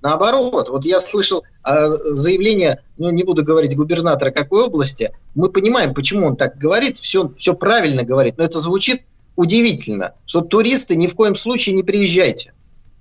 Наоборот, 0.00 0.70
вот 0.70 0.86
я 0.86 0.98
слышал 0.98 1.44
заявление, 1.62 2.80
ну 2.96 3.10
не 3.10 3.22
буду 3.22 3.44
говорить 3.44 3.76
губернатора 3.76 4.30
какой 4.30 4.64
области, 4.64 5.12
мы 5.34 5.50
понимаем, 5.50 5.92
почему 5.92 6.26
он 6.26 6.36
так 6.36 6.56
говорит, 6.56 6.96
все, 6.96 7.30
все 7.36 7.52
правильно 7.52 8.02
говорит, 8.02 8.38
но 8.38 8.44
это 8.44 8.60
звучит 8.60 9.02
удивительно, 9.36 10.14
что 10.24 10.40
туристы 10.40 10.96
ни 10.96 11.06
в 11.06 11.14
коем 11.14 11.34
случае 11.34 11.74
не 11.74 11.82
приезжайте. 11.82 12.54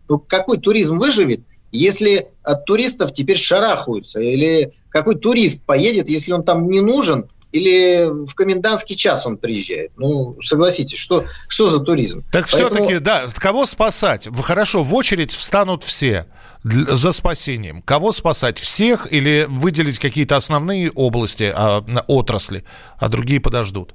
Ну, 0.09 0.19
какой 0.19 0.57
туризм 0.57 0.97
выживет, 0.97 1.39
если 1.71 2.27
от 2.43 2.65
туристов 2.65 3.13
теперь 3.13 3.37
шарахаются? 3.37 4.19
Или 4.19 4.73
какой 4.89 5.15
турист 5.15 5.63
поедет, 5.63 6.09
если 6.09 6.33
он 6.33 6.43
там 6.43 6.69
не 6.69 6.81
нужен, 6.81 7.29
или 7.57 8.25
в 8.25 8.33
комендантский 8.35 8.95
час 8.95 9.25
он 9.25 9.37
приезжает. 9.37 9.91
Ну, 9.97 10.37
согласитесь, 10.41 10.97
что, 10.97 11.25
что 11.47 11.69
за 11.69 11.79
туризм? 11.79 12.23
Так 12.31 12.47
Поэтому... 12.51 12.75
все-таки, 12.75 12.99
да, 12.99 13.25
кого 13.35 13.65
спасать? 13.65 14.27
Хорошо, 14.41 14.83
в 14.83 14.93
очередь 14.93 15.31
встанут 15.31 15.83
все 15.83 16.27
за 16.63 17.11
спасением. 17.11 17.81
Кого 17.81 18.11
спасать? 18.11 18.57
Всех 18.59 19.11
или 19.11 19.45
выделить 19.49 19.99
какие-то 19.99 20.35
основные 20.35 20.91
области, 20.91 21.51
а, 21.55 21.83
отрасли, 22.07 22.63
а 22.97 23.09
другие 23.09 23.39
подождут? 23.39 23.93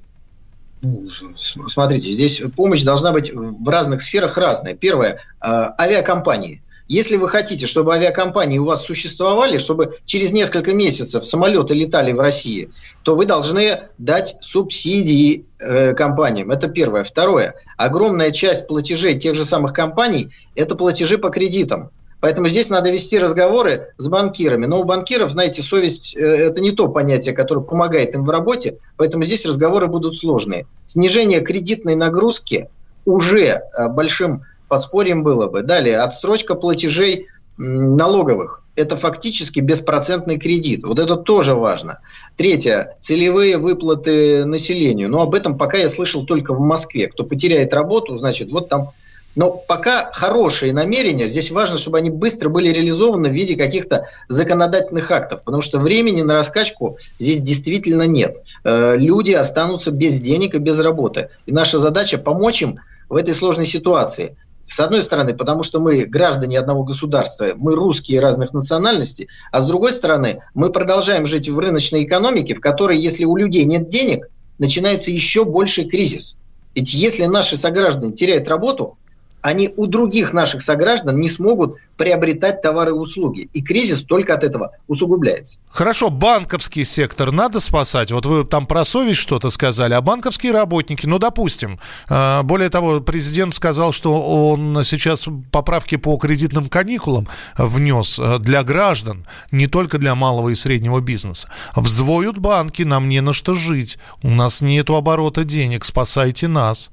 Ну, 0.81 1.07
смотрите, 1.37 2.11
здесь 2.11 2.43
помощь 2.57 2.83
должна 2.83 3.13
быть 3.13 3.31
в 3.33 3.69
разных 3.69 4.03
сферах 4.03 4.37
разная. 4.37 4.75
Первое, 4.75 5.21
а, 5.41 5.75
авиакомпании– 5.81 6.63
если 6.93 7.17
вы 7.17 7.27
хотите, 7.27 7.67
чтобы 7.67 7.95
авиакомпании 7.95 8.59
у 8.59 8.65
вас 8.65 8.85
существовали, 8.85 9.57
чтобы 9.57 9.95
через 10.05 10.33
несколько 10.33 10.75
месяцев 10.75 11.25
самолеты 11.25 11.73
летали 11.73 12.13
в 12.13 12.21
России, 12.21 12.69
то 13.03 13.15
вы 13.15 13.25
должны 13.25 13.85
дать 13.97 14.37
субсидии 14.43 15.47
э, 15.59 15.95
компаниям. 15.95 16.51
Это 16.51 16.69
первое. 16.69 17.03
Второе. 17.03 17.55
Огромная 17.79 18.31
часть 18.31 18.67
платежей 18.67 19.19
тех 19.19 19.35
же 19.35 19.47
самых 19.47 19.73
компаний– 19.73 20.29
это 20.55 20.75
платежи 20.75 21.17
по 21.17 21.31
кредитам. 21.31 21.89
Поэтому 22.21 22.49
здесь 22.49 22.69
надо 22.69 22.91
вести 22.91 23.19
разговоры 23.19 23.95
с 23.97 24.07
банкирами. 24.09 24.67
Но 24.67 24.79
у 24.79 24.85
банкиров, 24.85 25.31
знаете, 25.31 25.63
совесть 25.63 26.15
э,– 26.15 26.21
это 26.21 26.61
не 26.61 26.73
то 26.73 26.89
понятие, 26.89 27.35
которое 27.35 27.63
помогает 27.63 28.15
им 28.15 28.27
в 28.27 28.29
работе, 28.29 28.77
поэтому 28.99 29.25
здесь 29.25 29.47
разговоры 29.47 29.87
будут 29.87 30.15
сложные. 30.15 30.67
Снижение 30.85 31.41
кредитной 31.41 31.95
нагрузки 31.95 32.69
уже 33.07 33.47
э, 33.47 33.89
большим 33.89 34.43
подспорьем 34.73 35.23
было 35.23 35.49
бы. 35.49 35.61
Далее, 35.61 35.99
отсрочка 35.99 36.55
платежей 36.55 37.27
налоговых. 37.59 38.63
Это 38.75 38.97
фактически 38.97 39.61
беспроцентный 39.61 40.39
кредит. 40.39 40.83
Вот 40.85 40.99
это 40.99 41.17
тоже 41.17 41.55
важно. 41.55 42.01
Третье. 42.39 42.97
Целевые 42.99 43.59
выплаты 43.59 44.47
населению. 44.47 45.11
Но 45.11 45.21
об 45.21 45.35
этом 45.35 45.59
пока 45.59 45.77
я 45.77 45.91
слышал 45.91 46.25
только 46.25 46.55
в 46.55 46.61
Москве. 46.61 47.09
Кто 47.09 47.25
потеряет 47.25 47.75
работу, 47.75 48.17
значит, 48.17 48.51
вот 48.51 48.71
там 48.71 48.93
но 49.35 49.51
пока 49.51 50.11
хорошие 50.13 50.75
намерения, 50.75 51.27
здесь 51.27 51.51
важно, 51.51 51.79
чтобы 51.79 51.97
они 51.97 52.11
быстро 52.11 52.51
были 52.51 52.69
реализованы 52.69 53.31
в 53.31 53.33
виде 53.33 53.57
каких-то 53.57 54.07
законодательных 54.29 55.11
актов, 55.11 55.43
потому 55.43 55.63
что 55.63 55.79
времени 55.79 56.21
на 56.21 56.35
раскачку 56.35 56.99
здесь 57.19 57.41
действительно 57.41 58.07
нет. 58.07 58.43
Э, 58.63 58.95
люди 58.99 59.33
останутся 59.33 59.91
без 59.91 60.21
денег 60.21 60.55
и 60.55 60.59
без 60.59 60.79
работы. 60.81 61.31
И 61.47 61.53
наша 61.53 61.79
задача 61.79 62.19
помочь 62.19 62.61
им 62.61 62.79
в 63.09 63.17
этой 63.17 63.35
сложной 63.35 63.67
ситуации. 63.67 64.37
С 64.65 64.79
одной 64.81 65.03
стороны, 65.03 65.35
потому 65.35 65.63
что 65.65 65.81
мы 65.81 66.05
граждане 66.05 66.59
одного 66.59 66.85
государства, 66.85 67.49
мы 67.57 67.75
русские 67.75 68.21
разных 68.21 68.53
национальностей, 68.53 69.29
а 69.51 69.61
с 69.61 69.67
другой 69.67 69.93
стороны, 69.93 70.41
мы 70.55 70.71
продолжаем 70.71 71.27
жить 71.27 71.49
в 71.49 71.59
рыночной 71.59 72.05
экономике, 72.05 72.55
в 72.55 72.61
которой, 72.61 72.99
если 72.99 73.25
у 73.25 73.37
людей 73.37 73.65
нет 73.65 73.89
денег, 73.89 74.29
начинается 74.59 75.11
еще 75.11 75.45
больший 75.45 75.87
кризис. 75.89 76.39
Ведь 76.75 76.95
если 76.95 77.25
наши 77.25 77.57
сограждане 77.57 78.13
теряют 78.13 78.49
работу, 78.49 78.97
они 79.43 79.71
у 79.77 79.87
других 79.87 80.33
наших 80.33 80.63
сограждан 80.63 81.21
не 81.21 81.29
смогут 81.29 81.77
приобретать 81.97 82.63
товары 82.63 82.91
и 82.91 82.95
услуги. 82.95 83.49
И 83.53 83.63
кризис 83.63 84.05
только 84.05 84.35
от 84.35 84.45
этого 84.45 84.73
усугубляется. 84.87 85.59
Хорошо, 85.69 86.11
банковский 86.11 86.85
сектор 86.85 87.33
надо 87.33 87.61
спасать. 87.61 88.13
Вот 88.13 88.25
вы 88.25 88.45
там 88.45 88.67
про 88.67 88.85
совесть 88.85 89.19
что-то 89.19 89.51
сказали, 89.51 89.95
а 89.95 90.01
банковские 90.01 90.53
работники, 90.53 91.07
ну, 91.07 91.19
допустим. 91.19 91.79
А, 92.09 92.43
более 92.45 92.71
того, 92.71 93.01
президент 93.01 93.53
сказал, 93.53 93.93
что 93.93 94.51
он 94.51 94.83
сейчас 94.85 95.27
поправки 95.51 95.97
по 95.97 96.17
кредитным 96.17 96.69
каникулам 96.69 97.29
внес 97.59 98.19
а, 98.19 98.39
для 98.39 98.63
граждан, 98.63 99.27
не 99.51 99.67
только 99.67 99.99
для 99.99 100.15
малого 100.15 100.51
и 100.51 100.55
среднего 100.55 101.01
бизнеса. 101.01 101.51
Взвоют 101.75 102.39
банки, 102.39 102.83
нам 102.83 103.09
не 103.09 103.21
на 103.21 103.33
что 103.33 103.55
жить. 103.55 103.99
У 104.23 104.31
нас 104.31 104.61
нету 104.61 104.95
оборота 104.95 105.43
денег, 105.43 105.85
спасайте 105.85 106.47
нас. 106.47 106.92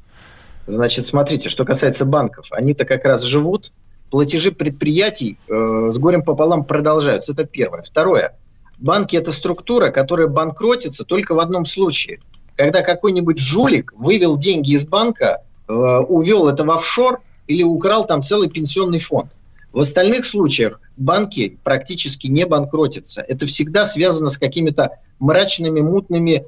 Значит, 0.70 1.06
смотрите, 1.06 1.50
что 1.50 1.66
касается 1.66 2.06
банков, 2.06 2.48
они-то 2.52 2.86
как 2.86 3.04
раз 3.04 3.24
живут, 3.24 3.72
платежи 4.12 4.52
предприятий 4.52 5.38
э, 5.48 5.90
с 5.92 5.98
горем 5.98 6.24
пополам 6.24 6.64
продолжаются. 6.64 7.32
Это 7.32 7.46
первое. 7.46 7.82
Второе. 7.82 8.38
Банки– 8.78 9.16
это 9.18 9.32
структура, 9.32 9.90
которая 9.90 10.28
банкротится 10.28 11.06
только 11.06 11.34
в 11.34 11.40
одном 11.40 11.66
случае. 11.66 12.20
Когда 12.56 12.82
какой-нибудь 12.82 13.40
жулик 13.40 13.94
вывел 13.98 14.38
деньги 14.38 14.72
из 14.72 14.84
банка, 14.86 15.42
э, 15.68 15.74
увел 15.74 16.48
это 16.48 16.64
в 16.64 16.72
офшор 16.72 17.22
или 17.48 17.64
украл 17.64 18.06
там 18.06 18.22
целый 18.22 18.50
пенсионный 18.50 19.00
фонд. 19.00 19.32
В 19.74 19.80
остальных 19.80 20.26
случаях 20.26 20.82
банки 20.98 21.58
практически 21.64 22.28
не 22.28 22.46
банкротятся. 22.46 23.22
Это 23.22 23.48
всегда 23.48 23.86
связано 23.86 24.30
с 24.30 24.38
какими-то 24.38 24.98
мрачными, 25.20 25.82
мутными, 25.82 26.46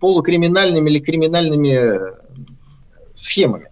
полукриминальными 0.00 0.90
или 0.90 0.98
криминальными 0.98 2.19
схемами. 3.12 3.70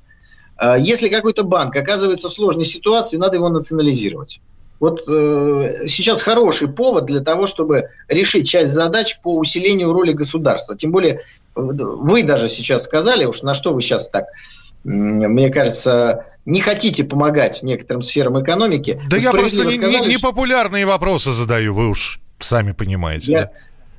А 0.57 0.77
если 0.77 1.09
какой-то 1.09 1.44
банк 1.44 1.77
оказывается 1.77 2.29
в 2.29 2.33
сложной 2.33 2.64
ситуации, 2.64 3.16
надо 3.16 3.37
его 3.37 3.48
национализировать. 3.48 4.40
Вот 4.81 5.01
э, 5.09 5.87
сейчас 5.88 6.22
хороший 6.22 6.68
повод 6.68 7.07
для 7.07 7.20
того, 7.20 7.46
чтобы 7.46 7.88
решить 8.09 8.48
часть 8.48 8.72
задач 8.72 9.18
по 9.22 9.37
усилению 9.37 9.92
роли 9.92 10.12
государства. 10.12 10.77
Тем 10.77 10.92
более, 10.92 11.20
вы 11.55 12.22
даже 12.22 12.48
сейчас 12.48 12.85
сказали, 12.85 13.24
уж 13.24 13.42
на 13.42 13.55
что 13.55 13.74
вы 13.74 13.83
сейчас 13.83 14.09
так, 14.09 14.27
мне 14.85 15.51
кажется, 15.51 16.27
не 16.44 16.61
хотите 16.61 17.03
помогать 17.03 17.62
некоторым 17.62 18.03
сферам 18.03 18.40
экономики. 18.40 19.01
Да 19.09 19.16
я 19.16 19.33
просто 19.33 19.64
непопулярные 19.64 20.83
не, 20.83 20.87
не 20.87 20.90
вопросы 20.90 21.33
задаю, 21.33 21.74
вы 21.74 21.88
уж 21.88 22.20
сами 22.38 22.70
понимаете. 22.72 23.33
Я, 23.33 23.40
да? 23.42 23.53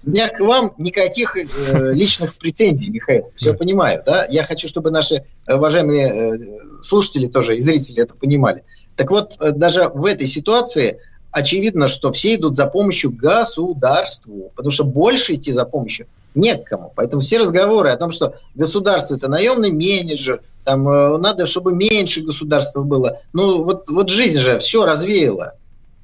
У 0.05 0.09
меня 0.09 0.29
к 0.29 0.39
вам 0.39 0.73
никаких 0.77 1.35
э, 1.37 1.45
личных 1.93 2.35
претензий, 2.35 2.89
Михаил. 2.89 3.31
Все 3.35 3.53
понимаю, 3.53 4.01
да? 4.05 4.25
Я 4.29 4.43
хочу, 4.45 4.67
чтобы 4.67 4.91
наши 4.91 5.23
э, 5.47 5.55
уважаемые 5.55 6.07
э, 6.07 6.81
слушатели 6.81 7.27
тоже 7.27 7.57
и 7.57 7.59
зрители 7.59 8.03
это 8.03 8.15
понимали. 8.15 8.63
Так 8.95 9.11
вот, 9.11 9.37
э, 9.39 9.51
даже 9.51 9.89
в 9.89 10.05
этой 10.05 10.27
ситуации 10.27 10.99
очевидно, 11.31 11.87
что 11.87 12.11
все 12.11 12.35
идут 12.35 12.55
за 12.55 12.65
помощью 12.67 13.11
государству, 13.11 14.51
потому 14.55 14.71
что 14.71 14.83
больше 14.83 15.35
идти 15.35 15.51
за 15.51 15.65
помощью 15.65 16.07
некому. 16.35 16.93
Поэтому 16.95 17.21
все 17.21 17.39
разговоры 17.39 17.89
о 17.89 17.97
том, 17.97 18.11
что 18.11 18.35
государство 18.55 19.15
это 19.15 19.27
наемный 19.27 19.71
менеджер, 19.71 20.41
там 20.63 20.87
э, 20.87 21.17
надо, 21.17 21.45
чтобы 21.45 21.73
меньше 21.73 22.21
государства 22.21 22.83
было. 22.83 23.17
Ну 23.33 23.63
вот, 23.63 23.87
вот 23.89 24.09
жизнь 24.09 24.39
же 24.39 24.59
все 24.59 24.85
развеяла. 24.85 25.55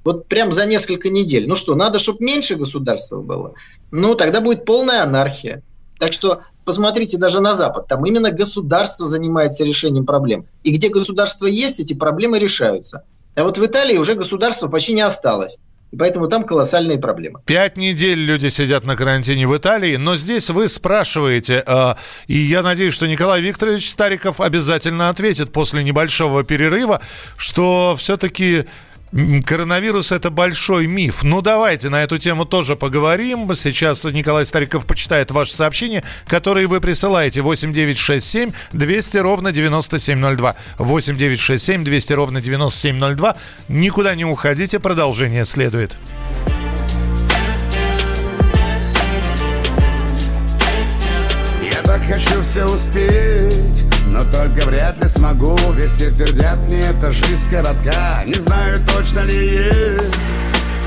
Вот 0.06 0.28
прям 0.28 0.54
за 0.54 0.66
несколько 0.66 1.10
недель. 1.10 1.48
Ну 1.48 1.56
что, 1.56 1.74
надо, 1.76 1.98
чтобы 1.98 2.24
меньше 2.24 2.56
государства 2.56 3.22
было? 3.22 3.56
Ну, 3.90 4.14
тогда 4.14 4.40
будет 4.40 4.64
полная 4.64 5.02
анархия. 5.02 5.64
Так 6.00 6.14
что 6.14 6.42
посмотрите 6.64 7.18
даже 7.18 7.42
на 7.42 7.56
Запад. 7.56 7.88
Там 7.88 8.06
именно 8.06 8.30
государство 8.30 9.08
занимается 9.08 9.64
решением 9.64 10.06
проблем. 10.06 10.46
И 10.64 10.72
где 10.72 10.90
государство 10.90 11.48
есть, 11.48 11.80
эти 11.80 11.94
проблемы 11.94 12.38
решаются. 12.38 13.04
А 13.36 13.44
вот 13.44 13.58
в 13.58 13.66
Италии 13.66 13.98
уже 13.98 14.14
государства 14.14 14.68
почти 14.68 14.94
не 14.94 15.02
осталось. 15.02 15.58
И 15.92 15.98
поэтому 15.98 16.28
там 16.28 16.44
колоссальные 16.44 17.00
проблемы. 17.00 17.40
Пять 17.46 17.78
недель 17.78 18.20
люди 18.20 18.50
сидят 18.50 18.86
на 18.86 18.96
карантине 18.96 19.48
в 19.48 19.58
Италии, 19.58 19.96
но 19.96 20.16
здесь 20.16 20.50
вы 20.50 20.68
спрашиваете, 20.68 21.64
э, 21.66 21.96
и 22.28 22.38
я 22.38 22.64
надеюсь, 22.64 22.94
что 22.94 23.08
Николай 23.08 23.42
Викторович 23.42 23.90
Стариков 23.90 24.42
обязательно 24.42 25.10
ответит 25.10 25.52
после 25.52 25.84
небольшого 25.84 26.44
перерыва, 26.44 27.02
что 27.38 27.96
все-таки 27.98 28.66
Коронавирус– 29.46 30.12
это 30.12 30.30
большой 30.30 30.88
миф. 30.88 31.24
Ну, 31.24 31.42
давайте 31.42 31.90
на 31.90 32.04
эту 32.04 32.18
тему 32.18 32.46
тоже 32.46 32.76
поговорим. 32.76 33.54
Сейчас 33.56 34.04
Николай 34.06 34.46
Стариков 34.46 34.86
почитает 34.86 35.32
ваши 35.32 35.56
сообщения, 35.56 36.04
которые 36.28 36.68
вы 36.68 36.82
присылаете. 36.82 37.42
8967 37.42 38.52
200 38.74 39.18
ровно 39.18 39.52
9702. 39.52 40.56
8967 40.80 41.84
200 41.84 42.14
ровно 42.14 42.42
9702. 42.42 43.36
Никуда 43.70 44.16
не 44.16 44.26
уходите, 44.26 44.80
продолжение 44.80 45.46
следует. 45.46 45.96
Я 51.72 51.82
так 51.84 52.02
хочу 52.04 52.42
все 52.42 52.66
успеть 52.66 53.95
но 54.16 54.24
только 54.24 54.66
вряд 54.66 54.98
ли 55.02 55.10
смогу 55.10 55.58
Ведь 55.74 55.92
все 55.92 56.10
твердят 56.10 56.58
мне, 56.68 56.84
эта 56.88 57.12
жизнь 57.12 57.50
коротка. 57.50 58.24
Не 58.26 58.36
знаю, 58.36 58.80
точно 58.88 59.20
ли 59.20 59.36
есть 59.36 60.16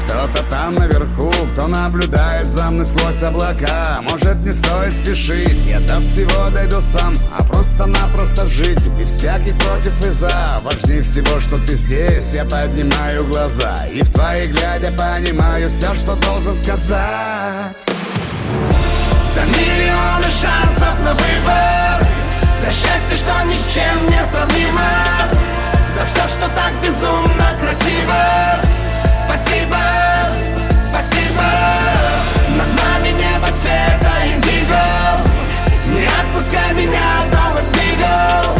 кто-то 0.08 0.42
там 0.48 0.74
наверху, 0.74 1.30
кто 1.52 1.66
наблюдает 1.66 2.46
за 2.46 2.70
мной 2.70 2.86
сквозь 2.86 3.22
облака. 3.22 4.00
Может 4.02 4.36
не 4.36 4.52
стоит 4.52 4.94
спешить, 4.94 5.62
я 5.66 5.80
до 5.80 6.00
всего 6.00 6.48
дойду 6.48 6.80
сам 6.80 7.14
А 7.36 7.42
просто-напросто 7.42 8.46
жить, 8.46 8.86
без 8.98 9.08
всяких 9.08 9.54
против 9.58 10.06
и 10.06 10.08
за. 10.08 10.60
Важнее 10.64 11.02
всего, 11.02 11.38
что 11.40 11.58
ты 11.58 11.74
здесь, 11.74 12.32
я 12.32 12.46
поднимаю 12.46 13.26
глаза 13.26 13.84
И 13.92 14.02
в 14.02 14.10
твои 14.10 14.46
глядя 14.46 14.92
понимаю 14.92 15.68
все, 15.68 15.94
что 15.94 16.14
должен 16.16 16.54
сказать. 16.54 17.84
За 19.34 19.44
миллионы 19.44 20.30
шансов 20.30 20.98
на 21.04 21.12
выбор 21.12 22.07
За 22.60 22.70
счастье, 22.70 23.16
что 23.16 23.32
ни 23.44 23.54
с 23.54 23.72
чем 23.72 24.06
не 24.08 24.22
сравнимо. 24.24 24.82
За 25.94 26.04
все, 26.04 26.28
что 26.28 26.48
так 26.54 26.72
безумно 26.82 27.56
красиво. 27.60 28.60
Спасибо, 29.24 29.78
спасибо. 30.80 31.44
Над 32.56 32.68
нами 32.82 33.10
небо 33.10 33.48
цвета 33.56 34.12
индиго. 34.26 34.82
Не 35.86 36.06
отпускай 36.06 36.74
меня, 36.74 37.22
двигал. 37.72 38.56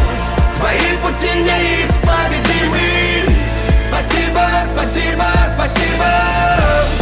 Твои 0.55 0.97
пути 1.03 1.31
неисповедимы. 1.43 3.37
Спасибо, 3.85 4.49
спасибо, 4.73 5.27
спасибо 5.55 6.98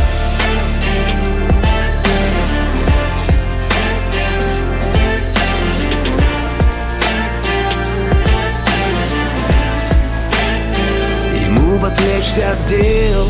Ему 11.86 11.88
бы 11.88 11.92
отвлечься 11.92 12.52
от 12.52 12.64
дел. 12.66 13.26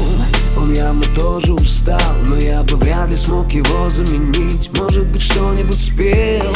Он 0.56 0.72
явно 0.72 1.04
тоже 1.14 1.52
устал 1.52 2.00
Но 2.24 2.36
я 2.38 2.62
бы 2.62 2.76
вряд 2.76 3.10
ли 3.10 3.16
смог 3.16 3.52
его 3.52 3.90
заменить. 3.90 4.70
Может 4.72 5.06
быть 5.08 5.22
что-нибудь 5.22 5.78
спел. 5.78 6.54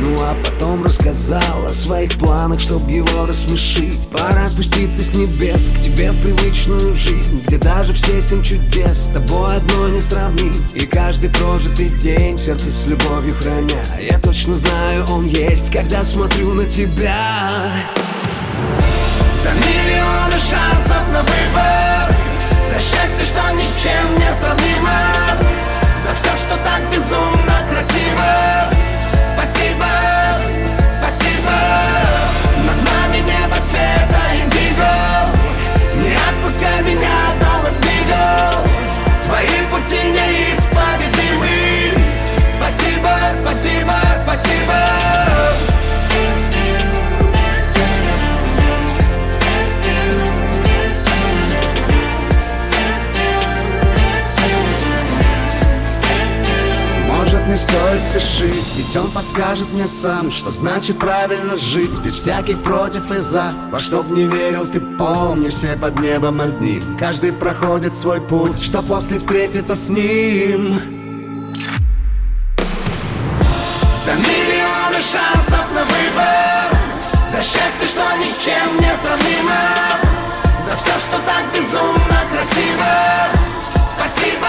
Ну 0.00 0.16
а 0.20 0.34
потом 0.42 0.84
рассказал 0.84 1.66
о 1.66 1.72
своих 1.72 2.16
планах 2.18 2.60
Чтоб 2.60 2.88
его 2.88 3.26
рассмешить. 3.26 4.08
Пора 4.10 4.48
спуститься 4.48 5.02
с 5.02 5.14
небес 5.14 5.72
К 5.76 5.80
тебе 5.80 6.10
в 6.12 6.20
привычную 6.20 6.94
жизнь 6.94 7.42
Где 7.46 7.58
даже 7.58 7.92
все 7.92 8.20
семь 8.22 8.42
чудес 8.42 9.08
С 9.08 9.10
тобой 9.10 9.56
одно 9.56 9.88
не 9.88 10.00
сравнить. 10.00 10.72
И 10.74 10.86
каждый 10.86 11.30
прожитый 11.30 11.90
день 11.90 12.38
сердце 12.38 12.70
с 12.70 12.86
любовью 12.86 13.34
храня. 13.34 13.82
Я 14.00 14.18
точно 14.18 14.54
знаю, 14.54 15.04
он 15.10 15.26
есть 15.26 15.70
Когда 15.70 16.02
смотрю 16.02 16.54
на 16.54 16.64
тебя 16.64 17.72
За 19.32 19.50
миллионы 19.52 20.38
шансов 20.38 21.02
на 21.12 21.22
выбор. 21.22 22.16
За 22.62 22.78
счастье, 22.80 23.24
что 23.24 23.52
ни 23.52 23.62
с 23.62 23.82
чем 23.82 24.14
не 24.16 24.32
сравнимо. 24.32 25.00
За 26.04 26.14
все, 26.14 26.36
что 26.36 26.56
так 26.64 26.82
безумно 26.92 27.56
красиво. 27.68 28.70
Спасибо, 29.32 29.88
спасибо. 30.88 31.56
Над 32.66 32.78
нами 32.90 33.18
небо 33.18 33.56
цвета 33.64 34.22
индиго. 34.34 34.92
Не 35.96 36.14
отпускай 36.14 36.82
меня, 36.82 37.16
доллар 37.40 37.72
двигал 37.80 38.66
Твои 39.24 39.66
пути 39.70 39.98
неисповедимы. 40.10 41.56
Спасибо, 42.52 43.18
спасибо, 43.40 43.94
спасибо 44.22 45.85
не 57.46 57.56
стоит 57.56 58.02
спешить 58.02 58.72
Ведь 58.76 58.96
он 58.96 59.10
подскажет 59.10 59.72
мне 59.72 59.86
сам 59.86 60.30
Что 60.30 60.50
значит 60.50 60.98
правильно 60.98 61.56
жить 61.56 61.98
Без 62.00 62.14
всяких 62.14 62.62
против 62.62 63.10
и 63.10 63.16
за. 63.16 63.54
Во 63.70 63.80
что 63.80 64.02
б 64.02 64.14
не 64.14 64.26
верил, 64.26 64.66
ты 64.66 64.80
помни 64.80 65.48
Все 65.48 65.76
под 65.76 65.98
небом 66.00 66.40
одни. 66.40 66.82
Каждый 66.98 67.32
проходит 67.32 67.94
свой 67.94 68.20
путь 68.20 68.62
Что 68.62 68.82
после 68.82 69.18
встретиться 69.18 69.74
с 69.74 69.88
ним. 69.88 70.80
За 74.04 74.14
миллионы 74.14 75.00
шансов 75.00 75.66
на 75.74 75.84
выбор 75.84 76.78
За 77.24 77.38
счастье, 77.38 77.86
что 77.86 78.02
ни 78.18 78.24
с 78.24 78.44
чем 78.44 78.76
не 78.78 78.94
сравнимо 78.94 79.54
За 80.60 80.76
все, 80.76 80.98
что 80.98 81.18
так 81.24 81.44
безумно 81.52 82.22
красиво. 82.30 83.46
Спасибо, 83.84 84.46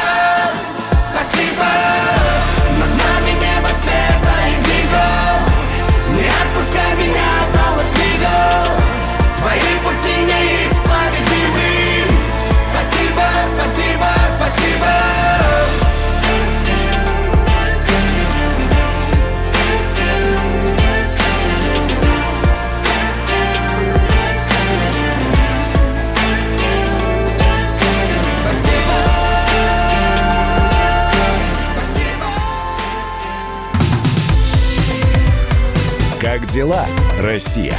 дела, 36.57 36.87
Россия? 37.19 37.75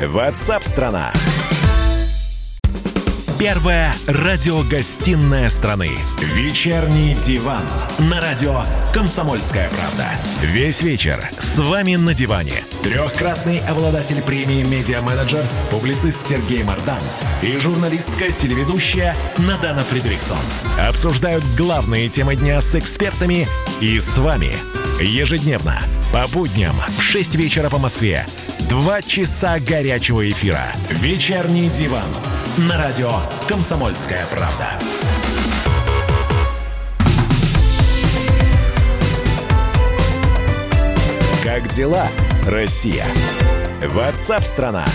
Ватсап-страна! 0.00 1.12
Первая 3.36 3.92
радиогостинная 4.06 5.50
страны. 5.50 5.90
Вечерний 6.20 7.14
диван. 7.14 7.60
На 8.08 8.20
радио 8.20 8.62
«Комсомольская 8.94 9.68
правда». 9.70 10.06
Весь 10.40 10.82
вечер 10.82 11.18
с 11.40 11.58
вами 11.58 11.96
на 11.96 12.14
диване. 12.14 12.62
Трехкратный 12.84 13.58
обладатель 13.68 14.22
премии 14.22 14.62
«Медиа-менеджер», 14.62 15.42
публицист 15.72 16.28
Сергей 16.28 16.62
Мардан 16.62 17.02
и 17.42 17.58
журналистка-телеведущая 17.58 19.16
Надана 19.48 19.82
Фридриксон. 19.82 20.38
Обсуждают 20.78 21.42
главные 21.56 22.08
темы 22.08 22.36
дня 22.36 22.60
с 22.60 22.76
экспертами 22.76 23.48
и 23.80 23.98
с 23.98 24.16
вами. 24.16 24.52
Ежедневно 25.00 25.82
по 26.16 26.26
будням 26.28 26.74
в 26.88 27.02
6 27.02 27.34
вечера 27.34 27.68
по 27.68 27.76
Москве. 27.76 28.24
Два 28.70 29.02
часа 29.02 29.58
горячего 29.58 30.26
эфира. 30.30 30.64
Вечерний 30.88 31.68
диван. 31.68 32.08
На 32.56 32.78
радио 32.78 33.10
«Комсомольская 33.46 34.24
правда». 34.30 34.78
Как 41.44 41.68
дела, 41.68 42.08
Россия? 42.46 43.04
Ватсап-страна! 43.82 44.86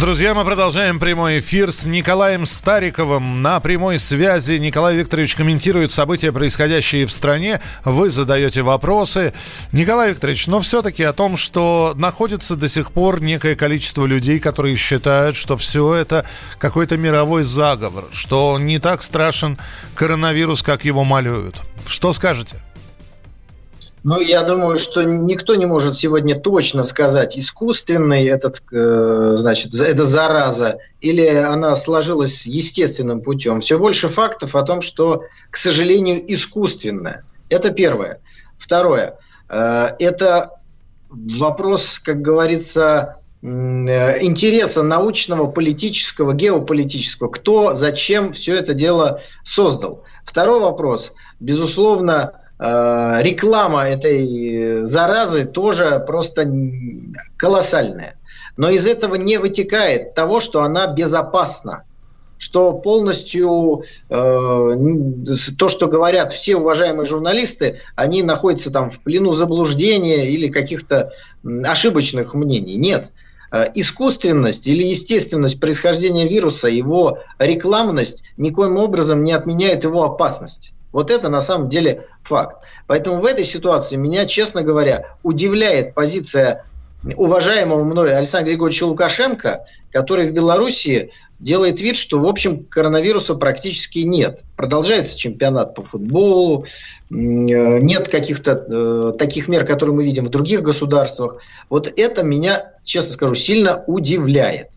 Друзья, 0.00 0.32
мы 0.32 0.44
продолжаем 0.44 1.00
прямой 1.00 1.40
эфир 1.40 1.72
с 1.72 1.84
Николаем 1.84 2.46
Стариковым. 2.46 3.42
На 3.42 3.58
прямой 3.58 3.98
связи 3.98 4.52
Николай 4.52 4.94
Викторович 4.94 5.34
комментирует 5.34 5.90
события, 5.90 6.30
происходящие 6.30 7.04
в 7.04 7.10
стране. 7.10 7.60
Вы 7.84 8.08
задаете 8.10 8.62
вопросы. 8.62 9.34
Николай 9.72 10.10
Викторович, 10.10 10.46
но 10.46 10.60
все-таки 10.60 11.02
о 11.02 11.12
том, 11.12 11.36
что 11.36 11.94
находится 11.96 12.54
до 12.54 12.68
сих 12.68 12.92
пор 12.92 13.20
некое 13.20 13.56
количество 13.56 14.06
людей, 14.06 14.38
которые 14.38 14.76
считают, 14.76 15.34
что 15.34 15.56
все 15.56 15.92
это 15.94 16.24
какой-то 16.58 16.96
мировой 16.96 17.42
заговор, 17.42 18.04
что 18.12 18.56
не 18.56 18.78
так 18.78 19.02
страшен 19.02 19.58
коронавирус, 19.96 20.62
как 20.62 20.84
его 20.84 21.02
малюют. 21.02 21.56
Что 21.88 22.12
скажете? 22.12 22.54
Ну, 24.04 24.20
я 24.20 24.42
думаю, 24.42 24.76
что 24.76 25.02
никто 25.02 25.54
не 25.54 25.66
может 25.66 25.94
сегодня 25.94 26.38
точно 26.38 26.82
сказать, 26.82 27.36
искусственный 27.36 28.26
этот, 28.26 28.62
э, 28.72 29.34
значит, 29.36 29.74
эта 29.74 30.04
зараза, 30.04 30.78
или 31.00 31.26
она 31.26 31.74
сложилась 31.74 32.46
естественным 32.46 33.22
путем. 33.22 33.60
Все 33.60 33.78
больше 33.78 34.08
фактов 34.08 34.54
о 34.54 34.62
том, 34.62 34.82
что, 34.82 35.24
к 35.50 35.56
сожалению, 35.56 36.22
искусственная. 36.32 37.24
Это 37.48 37.70
первое. 37.70 38.20
Второе. 38.56 39.18
Э, 39.48 39.88
это 39.98 40.52
вопрос, 41.08 41.98
как 41.98 42.22
говорится, 42.22 43.16
э, 43.42 43.46
интереса 44.24 44.82
научного, 44.82 45.48
политического, 45.50 46.34
геополитического. 46.34 47.28
Кто, 47.28 47.74
зачем 47.74 48.32
все 48.32 48.54
это 48.54 48.74
дело 48.74 49.20
создал? 49.42 50.04
Второй 50.24 50.60
вопрос. 50.60 51.12
Безусловно, 51.40 52.37
реклама 52.60 53.84
этой 53.84 54.84
заразы 54.84 55.44
тоже 55.44 56.02
просто 56.06 56.50
колоссальная. 57.36 58.16
Но 58.56 58.68
из 58.68 58.86
этого 58.86 59.14
не 59.14 59.38
вытекает 59.38 60.14
того, 60.14 60.40
что 60.40 60.62
она 60.62 60.88
безопасна 60.88 61.84
что 62.38 62.72
полностью 62.72 63.82
э, 64.08 64.14
то, 65.58 65.68
что 65.68 65.88
говорят 65.88 66.32
все 66.32 66.56
уважаемые 66.56 67.04
журналисты, 67.04 67.80
они 67.96 68.22
находятся 68.22 68.70
там 68.70 68.90
в 68.90 69.00
плену 69.00 69.32
заблуждения 69.32 70.30
или 70.30 70.48
каких-то 70.48 71.12
ошибочных 71.64 72.34
мнений. 72.34 72.76
Нет. 72.76 73.10
Э, 73.50 73.64
искусственность 73.74 74.68
или 74.68 74.84
естественность 74.84 75.60
происхождения 75.60 76.28
вируса, 76.28 76.68
его 76.68 77.18
рекламность 77.38 78.24
никоим 78.36 78.76
образом 78.76 79.24
не 79.24 79.32
отменяет 79.32 79.84
его 79.84 80.04
опасность. 80.04 80.72
Вот 80.92 81.10
это 81.10 81.28
на 81.28 81.42
самом 81.42 81.68
деле 81.68 82.04
факт. 82.22 82.64
Поэтому 82.86 83.20
в 83.20 83.24
этой 83.24 83.44
ситуации 83.44 83.96
меня, 83.96 84.26
честно 84.26 84.62
говоря, 84.62 85.16
удивляет 85.22 85.94
позиция 85.94 86.64
уважаемого 87.16 87.84
мной 87.84 88.16
Александра 88.16 88.50
Григорьевича 88.50 88.84
Лукашенко, 88.84 89.66
который 89.92 90.28
в 90.28 90.32
Беларуси 90.32 91.10
делает 91.38 91.80
вид, 91.80 91.96
что, 91.96 92.18
в 92.18 92.26
общем, 92.26 92.64
коронавируса 92.64 93.34
практически 93.34 94.00
нет. 94.00 94.44
Продолжается 94.56 95.16
чемпионат 95.16 95.74
по 95.74 95.82
футболу, 95.82 96.66
нет 97.10 98.08
каких-то 98.08 98.52
э, 98.52 99.12
таких 99.16 99.46
мер, 99.46 99.64
которые 99.64 99.94
мы 99.94 100.04
видим 100.04 100.24
в 100.24 100.30
других 100.30 100.62
государствах. 100.62 101.40
Вот 101.70 101.92
это 101.96 102.24
меня, 102.24 102.72
честно 102.82 103.12
скажу, 103.12 103.34
сильно 103.36 103.84
удивляет. 103.86 104.70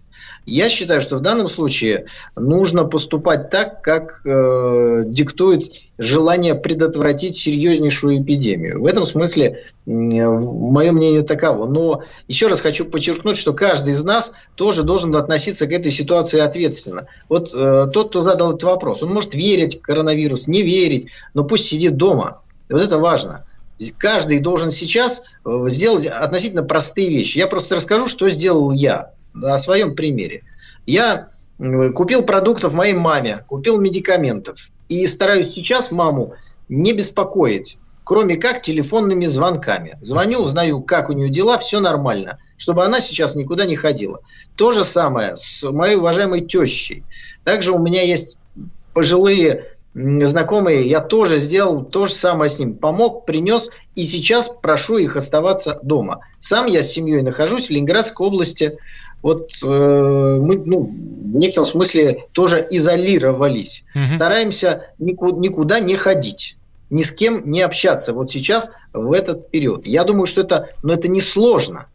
Я 0.47 0.69
считаю, 0.69 1.01
что 1.01 1.17
в 1.17 1.19
данном 1.19 1.47
случае 1.47 2.07
нужно 2.35 2.83
поступать 2.85 3.51
так, 3.51 3.81
как 3.81 4.25
э, 4.25 5.03
диктует 5.05 5.63
желание 5.99 6.55
предотвратить 6.55 7.37
серьезнейшую 7.37 8.23
эпидемию. 8.23 8.81
В 8.81 8.87
этом 8.87 9.05
смысле 9.05 9.59
э, 9.85 9.89
мое 9.91 10.91
мнение 10.91 11.21
таково. 11.21 11.67
Но 11.67 12.01
еще 12.27 12.47
раз 12.47 12.59
хочу 12.59 12.85
подчеркнуть, 12.85 13.37
что 13.37 13.53
каждый 13.53 13.93
из 13.93 14.03
нас 14.03 14.33
тоже 14.55 14.81
должен 14.81 15.15
относиться 15.15 15.67
к 15.67 15.71
этой 15.71 15.91
ситуации 15.91 16.39
ответственно. 16.39 17.07
Вот 17.29 17.53
э, 17.53 17.87
тот, 17.93 18.09
кто 18.09 18.21
задал 18.21 18.49
этот 18.49 18.63
вопрос, 18.63 19.03
он 19.03 19.13
может 19.13 19.35
верить 19.35 19.77
в 19.77 19.81
коронавирус, 19.81 20.47
не 20.47 20.63
верить, 20.63 21.07
но 21.35 21.43
пусть 21.43 21.67
сидит 21.67 21.97
дома. 21.97 22.41
Вот 22.69 22.81
это 22.81 22.97
важно 22.97 23.45
каждый 23.97 24.37
должен 24.37 24.69
сейчас 24.69 25.23
э, 25.43 25.63
сделать 25.65 26.05
относительно 26.05 26.61
простые 26.61 27.09
вещи. 27.09 27.39
Я 27.39 27.47
просто 27.47 27.75
расскажу, 27.75 28.07
что 28.07 28.29
сделал 28.29 28.71
я 28.71 29.13
о 29.33 29.57
своем 29.57 29.95
примере. 29.95 30.43
Я 30.85 31.27
купил 31.95 32.23
продуктов 32.23 32.73
моей 32.73 32.93
маме, 32.93 33.43
купил 33.47 33.79
медикаментов. 33.79 34.69
И 34.89 35.05
стараюсь 35.07 35.51
сейчас 35.51 35.91
маму 35.91 36.33
не 36.67 36.91
беспокоить, 36.91 37.77
кроме 38.03 38.35
как 38.35 38.61
телефонными 38.61 39.25
звонками. 39.25 39.97
Звоню, 40.01 40.39
узнаю, 40.39 40.81
как 40.81 41.09
у 41.09 41.13
нее 41.13 41.29
дела, 41.29 41.57
все 41.57 41.79
нормально, 41.79 42.39
чтобы 42.57 42.83
она 42.83 42.99
сейчас 42.99 43.35
никуда 43.35 43.65
не 43.65 43.75
ходила. 43.75 44.19
То 44.55 44.73
же 44.73 44.83
самое 44.83 45.37
с 45.37 45.63
моей 45.71 45.95
уважаемой 45.95 46.41
тещей. 46.41 47.03
Также 47.43 47.71
у 47.71 47.79
меня 47.79 48.01
есть 48.01 48.39
пожилые 48.93 49.65
знакомые, 49.93 50.87
я 50.87 51.01
тоже 51.01 51.37
сделал 51.37 51.83
то 51.83 52.07
же 52.07 52.13
самое 52.13 52.49
с 52.49 52.59
ним. 52.59 52.75
Помог, 52.75 53.25
принес, 53.25 53.71
и 53.95 54.05
сейчас 54.05 54.49
прошу 54.49 54.97
их 54.97 55.15
оставаться 55.15 55.79
дома. 55.83 56.21
Сам 56.39 56.65
я 56.65 56.81
с 56.81 56.91
семьей 56.91 57.21
нахожусь 57.21 57.67
в 57.67 57.71
Ленинградской 57.71 58.25
области. 58.25 58.77
Вот 59.21 59.51
э, 59.63 60.39
мы, 60.41 60.61
ну, 60.65 60.87
в 60.87 61.37
некотором 61.37 61.65
смысле 61.65 62.25
тоже 62.31 62.65
изолировались. 62.69 63.83
Угу. 63.95 64.15
Стараемся 64.15 64.85
никуда, 64.99 65.39
никуда 65.39 65.79
не 65.79 65.95
ходить 65.95 66.57
ни 66.89 67.03
с 67.03 67.11
кем 67.13 67.49
не 67.49 67.61
общаться 67.61 68.11
вот 68.11 68.29
сейчас 68.29 68.71
в 68.91 69.13
этот 69.13 69.49
период. 69.49 69.85
Я 69.85 70.03
думаю, 70.03 70.25
что 70.25 70.41
это, 70.41 70.67
но 70.83 70.91
это 70.91 71.07
несложно. 71.07 71.87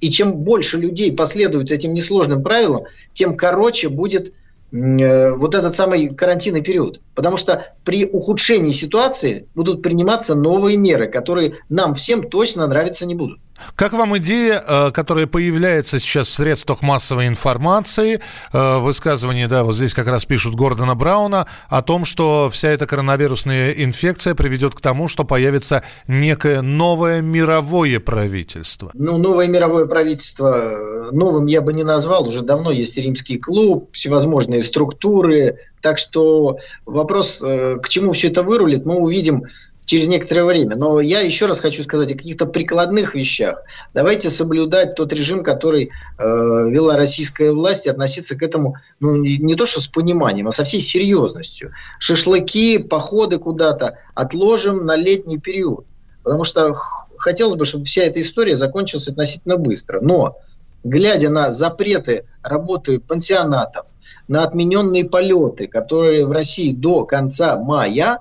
И 0.00 0.10
чем 0.10 0.36
больше 0.36 0.78
людей 0.78 1.12
последуют 1.12 1.70
этим 1.70 1.92
несложным 1.92 2.42
правилам, 2.42 2.84
тем 3.12 3.36
короче 3.36 3.90
будет 3.90 4.32
Э, 4.70 5.32
вот 5.32 5.54
этот 5.54 5.74
самый 5.74 6.08
карантинный 6.08 6.60
период. 6.60 7.00
Потому 7.18 7.36
что 7.36 7.74
при 7.82 8.04
ухудшении 8.04 8.70
ситуации 8.70 9.48
будут 9.56 9.82
приниматься 9.82 10.36
новые 10.36 10.76
меры, 10.76 11.08
которые 11.08 11.56
нам 11.68 11.94
всем 11.94 12.22
точно 12.22 12.68
нравиться 12.68 13.06
не 13.06 13.16
будут. 13.16 13.40
Как 13.74 13.92
вам 13.92 14.16
идея, 14.18 14.62
э, 14.66 14.90
которая 14.92 15.26
появляется 15.26 15.98
сейчас 15.98 16.28
в 16.28 16.34
средствах 16.34 16.82
массовой 16.82 17.26
информации, 17.26 18.20
э, 18.52 18.78
высказывание, 18.78 19.48
да, 19.48 19.64
вот 19.64 19.74
здесь 19.74 19.94
как 19.94 20.08
раз 20.08 20.24
пишут 20.24 20.54
Гордона 20.54 20.94
Брауна, 20.94 21.46
о 21.68 21.82
том, 21.82 22.04
что 22.04 22.50
вся 22.52 22.68
эта 22.68 22.86
коронавирусная 22.86 23.72
инфекция 23.72 24.34
приведет 24.34 24.74
к 24.74 24.80
тому, 24.80 25.08
что 25.08 25.24
появится 25.24 25.82
некое 26.06 26.62
новое 26.62 27.20
мировое 27.20 28.00
правительство? 28.00 28.90
Ну, 28.94 29.18
новое 29.18 29.48
мировое 29.48 29.86
правительство 29.86 31.08
э, 31.08 31.10
новым 31.12 31.46
я 31.46 31.60
бы 31.60 31.72
не 31.72 31.84
назвал. 31.84 32.28
Уже 32.28 32.42
давно 32.42 32.70
есть 32.70 32.96
римский 32.96 33.38
клуб, 33.38 33.90
всевозможные 33.92 34.62
структуры. 34.62 35.58
Так 35.80 35.98
что 35.98 36.58
вопрос, 36.86 37.07
к 37.08 37.88
чему 37.88 38.12
все 38.12 38.28
это 38.28 38.42
вырулит, 38.42 38.86
мы 38.86 38.96
увидим 38.96 39.44
через 39.88 40.06
некоторое 40.06 40.44
время. 40.44 40.76
Но 40.76 41.00
я 41.00 41.20
еще 41.20 41.46
раз 41.46 41.60
хочу 41.60 41.82
сказать 41.82 42.12
о 42.12 42.14
каких-то 42.14 42.44
прикладных 42.44 43.14
вещах. 43.14 43.62
Давайте 43.94 44.28
соблюдать 44.28 44.94
тот 44.94 45.14
режим, 45.14 45.42
который 45.42 45.86
э, 46.18 46.22
вела 46.22 46.98
российская 46.98 47.52
власть, 47.52 47.86
и 47.86 47.88
относиться 47.88 48.36
к 48.36 48.42
этому 48.42 48.76
ну, 49.00 49.16
не 49.16 49.54
то 49.54 49.64
что 49.64 49.80
с 49.80 49.86
пониманием, 49.86 50.46
а 50.46 50.52
со 50.52 50.64
всей 50.64 50.82
серьезностью. 50.82 51.72
Шашлыки, 51.98 52.76
походы 52.76 53.38
куда-то 53.38 53.96
отложим 54.14 54.84
на 54.84 54.94
летний 54.94 55.38
период. 55.38 55.86
Потому 56.22 56.44
что 56.44 56.74
хотелось 57.16 57.54
бы, 57.54 57.64
чтобы 57.64 57.86
вся 57.86 58.02
эта 58.02 58.20
история 58.20 58.56
закончилась 58.56 59.08
относительно 59.08 59.56
быстро. 59.56 60.00
Но 60.02 60.36
глядя 60.84 61.30
на 61.30 61.52
запреты 61.52 62.24
работы 62.42 63.00
пансионатов, 63.00 63.86
на 64.26 64.44
отмененные 64.44 65.04
полеты, 65.04 65.66
которые 65.66 66.26
в 66.26 66.32
России 66.32 66.72
до 66.72 67.04
конца 67.04 67.56
мая 67.58 68.20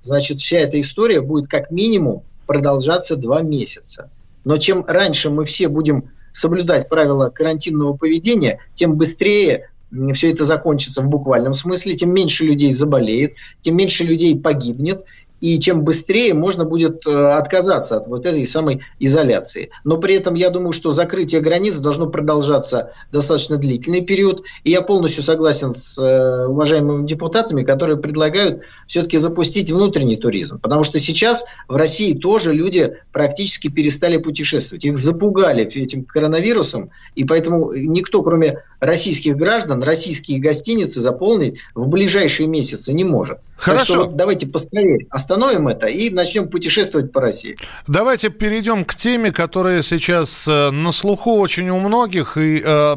значит, 0.00 0.38
вся 0.38 0.58
эта 0.58 0.80
история 0.80 1.20
будет 1.20 1.48
как 1.48 1.70
минимум 1.70 2.22
продолжаться 2.46 3.16
два 3.16 3.42
месяца. 3.42 4.10
Но 4.44 4.56
чем 4.56 4.84
раньше 4.86 5.30
мы 5.30 5.44
все 5.44 5.68
будем 5.68 6.10
соблюдать 6.32 6.88
правила 6.88 7.28
карантинного 7.28 7.96
поведения, 7.96 8.60
тем 8.74 8.96
быстрее 8.96 9.68
все 10.12 10.32
это 10.32 10.44
закончится 10.44 11.00
в 11.00 11.08
буквальном 11.08 11.54
смысле, 11.54 11.94
тем 11.94 12.12
меньше 12.12 12.44
людей 12.44 12.72
заболеет, 12.72 13.36
тем 13.60 13.76
меньше 13.76 14.04
людей 14.04 14.38
погибнет, 14.38 15.04
и 15.40 15.58
чем 15.58 15.84
быстрее 15.84 16.34
можно 16.34 16.64
будет 16.64 17.06
э, 17.06 17.10
отказаться 17.10 17.96
от 17.96 18.06
вот 18.06 18.26
этой 18.26 18.46
самой 18.46 18.80
изоляции. 18.98 19.70
Но 19.84 19.98
при 19.98 20.16
этом 20.16 20.34
я 20.34 20.50
думаю, 20.50 20.72
что 20.72 20.90
закрытие 20.90 21.40
границ 21.40 21.78
должно 21.78 22.06
продолжаться 22.06 22.92
достаточно 23.12 23.56
длительный 23.56 24.02
период, 24.02 24.42
и 24.64 24.70
я 24.70 24.82
полностью 24.82 25.22
согласен 25.22 25.72
с 25.72 25.98
э, 25.98 26.46
уважаемыми 26.46 27.06
депутатами, 27.06 27.62
которые 27.62 27.98
предлагают 27.98 28.62
все-таки 28.86 29.18
запустить 29.18 29.70
внутренний 29.70 30.16
туризм, 30.16 30.58
потому 30.58 30.82
что 30.82 30.98
сейчас 30.98 31.44
в 31.68 31.76
России 31.76 32.14
тоже 32.14 32.52
люди 32.52 32.96
практически 33.12 33.68
перестали 33.68 34.16
путешествовать, 34.16 34.84
их 34.84 34.96
запугали 34.96 35.64
этим 35.64 36.04
коронавирусом, 36.04 36.90
и 37.14 37.24
поэтому 37.24 37.72
никто, 37.72 38.22
кроме 38.22 38.62
российских 38.80 39.36
граждан, 39.36 39.82
российские 39.82 40.38
гостиницы 40.38 41.00
заполнить 41.00 41.58
в 41.74 41.88
ближайшие 41.88 42.46
месяцы 42.46 42.92
не 42.92 43.04
может. 43.04 43.38
Хорошо. 43.56 43.78
Так 43.78 43.86
что 43.86 44.06
вот 44.06 44.16
давайте 44.16 44.46
поскорее 44.46 45.06
остановим 45.26 45.66
это 45.68 45.86
и 45.88 46.10
начнем 46.10 46.48
путешествовать 46.48 47.12
по 47.12 47.20
России. 47.20 47.56
Давайте 47.88 48.28
перейдем 48.28 48.84
к 48.84 48.94
теме, 48.94 49.32
которая 49.32 49.82
сейчас 49.82 50.46
э, 50.46 50.70
на 50.70 50.92
слуху 50.92 51.38
очень 51.38 51.68
у 51.70 51.80
многих, 51.80 52.36
и 52.36 52.62
э, 52.64 52.92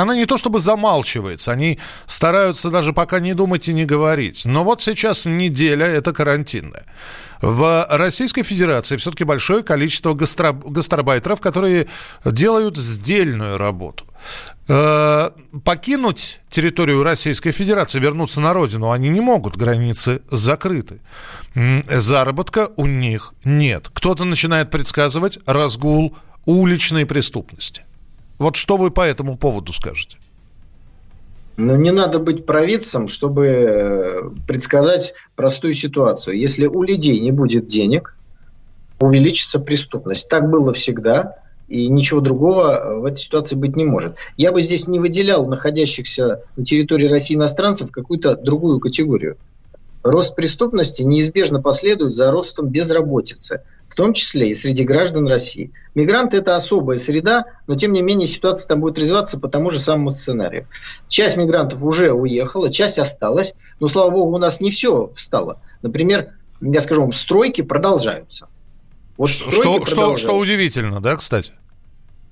она 0.00 0.16
не 0.16 0.24
то 0.24 0.38
чтобы 0.38 0.60
замалчивается, 0.60 1.52
они 1.52 1.78
стараются 2.06 2.70
даже 2.70 2.92
пока 2.92 3.20
не 3.20 3.34
думать 3.34 3.68
и 3.68 3.74
не 3.74 3.84
говорить. 3.84 4.46
Но 4.46 4.64
вот 4.64 4.80
сейчас 4.80 5.26
неделя, 5.26 5.86
это 5.86 6.12
карантинная. 6.12 6.86
В 7.42 7.86
Российской 7.90 8.42
Федерации 8.42 8.96
все-таки 8.96 9.24
большое 9.24 9.62
количество 9.62 10.14
гастро... 10.14 10.52
гастарбайтеров, 10.52 11.42
которые 11.42 11.88
делают 12.24 12.78
сдельную 12.78 13.58
работу. 13.58 14.04
Э, 14.66 15.30
покинуть 15.62 16.40
территорию 16.48 17.02
Российской 17.02 17.50
Федерации, 17.50 18.00
вернуться 18.00 18.40
на 18.40 18.54
родину, 18.54 18.90
они 18.90 19.10
не 19.10 19.20
могут, 19.20 19.56
границы 19.56 20.22
закрыты. 20.30 21.00
Заработка 21.54 22.70
у 22.76 22.86
них 22.86 23.34
нет. 23.44 23.88
Кто-то 23.92 24.24
начинает 24.24 24.70
предсказывать 24.70 25.38
разгул 25.46 26.16
уличной 26.46 27.04
преступности. 27.04 27.82
Вот 28.38 28.56
что 28.56 28.76
вы 28.76 28.90
по 28.90 29.02
этому 29.02 29.36
поводу 29.36 29.72
скажете? 29.72 30.16
Ну, 31.56 31.76
не 31.76 31.92
надо 31.92 32.18
быть 32.18 32.46
провидцем, 32.46 33.06
чтобы 33.06 33.46
э, 33.46 34.30
предсказать 34.48 35.14
простую 35.36 35.74
ситуацию. 35.74 36.36
Если 36.36 36.66
у 36.66 36.82
людей 36.82 37.20
не 37.20 37.30
будет 37.30 37.66
денег, 37.66 38.16
увеличится 38.98 39.60
преступность. 39.60 40.28
Так 40.28 40.50
было 40.50 40.72
всегда, 40.72 41.36
и 41.68 41.88
ничего 41.88 42.20
другого 42.20 43.00
в 43.00 43.04
этой 43.04 43.18
ситуации 43.18 43.54
быть 43.56 43.76
не 43.76 43.84
может. 43.84 44.18
Я 44.36 44.52
бы 44.52 44.62
здесь 44.62 44.86
не 44.86 44.98
выделял 44.98 45.46
находящихся 45.46 46.42
на 46.56 46.64
территории 46.64 47.08
России 47.08 47.34
иностранцев 47.34 47.90
какую-то 47.90 48.36
другую 48.36 48.80
категорию. 48.80 49.36
рост 50.02 50.36
преступности 50.36 51.02
неизбежно 51.02 51.62
последует 51.62 52.14
за 52.14 52.30
ростом 52.30 52.68
безработицы, 52.68 53.62
в 53.88 53.94
том 53.94 54.12
числе 54.12 54.50
и 54.50 54.54
среди 54.54 54.84
граждан 54.84 55.26
России. 55.26 55.72
Мигранты– 55.94 56.36
это 56.38 56.56
особая 56.56 56.98
среда, 56.98 57.46
но 57.66 57.74
тем 57.74 57.92
не 57.92 58.02
менее 58.02 58.28
ситуация 58.28 58.68
там 58.68 58.80
будет 58.80 58.98
развиваться 58.98 59.38
по 59.38 59.48
тому 59.48 59.70
же 59.70 59.78
самому 59.78 60.10
сценарию. 60.10 60.68
Часть 61.08 61.36
мигрантов 61.36 61.82
уже 61.82 62.12
уехала, 62.12 62.70
часть 62.70 62.98
осталась, 62.98 63.54
но, 63.80 63.88
слава 63.88 64.10
богу, 64.10 64.34
у 64.34 64.38
нас 64.38 64.60
не 64.60 64.70
все 64.70 65.08
встало. 65.14 65.60
Например, 65.80 66.32
я 66.60 66.80
скажу 66.80 67.02
вам, 67.02 67.12
стройки 67.12 67.62
продолжаются. 67.62 68.48
Вот 69.16 69.30
что, 69.30 69.50
что, 69.50 69.86
что, 69.86 70.16
что 70.16 70.36
удивительно, 70.36 71.00
да, 71.00 71.16
кстати? 71.16 71.52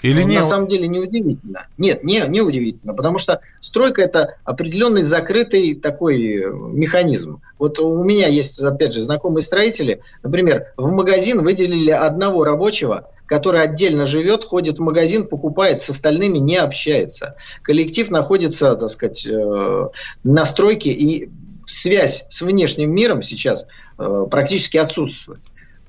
Или 0.02 0.24
не... 0.24 0.36
На 0.36 0.42
самом 0.42 0.66
деле 0.66 0.88
не 0.88 0.98
удивительно. 0.98 1.68
Нет, 1.78 2.02
не, 2.02 2.24
не 2.26 2.40
удивительно, 2.40 2.92
потому 2.92 3.18
что 3.18 3.40
стройка 3.60 4.02
это 4.02 4.34
определенный 4.44 5.02
закрытый 5.02 5.76
такой 5.76 6.38
э, 6.38 6.50
механизм. 6.50 7.40
Вот 7.58 7.78
у 7.78 8.02
меня 8.02 8.26
есть, 8.26 8.58
опять 8.60 8.92
же, 8.92 9.00
знакомые 9.00 9.42
строители. 9.42 10.00
Например, 10.24 10.66
в 10.76 10.90
магазин 10.90 11.42
выделили 11.42 11.92
одного 11.92 12.42
рабочего, 12.42 13.10
который 13.26 13.62
отдельно 13.62 14.04
живет, 14.04 14.44
ходит 14.44 14.78
в 14.78 14.82
магазин, 14.82 15.28
покупает, 15.28 15.80
с 15.80 15.90
остальными 15.90 16.38
не 16.38 16.56
общается. 16.56 17.36
Коллектив 17.62 18.10
находится, 18.10 18.74
так 18.74 18.90
сказать, 18.90 19.24
э, 19.24 19.88
на 20.24 20.44
стройке, 20.46 20.90
и 20.90 21.30
связь 21.64 22.24
с 22.28 22.42
внешним 22.42 22.92
миром 22.92 23.22
сейчас 23.22 23.66
э, 23.98 24.26
практически 24.28 24.78
отсутствует. 24.78 25.38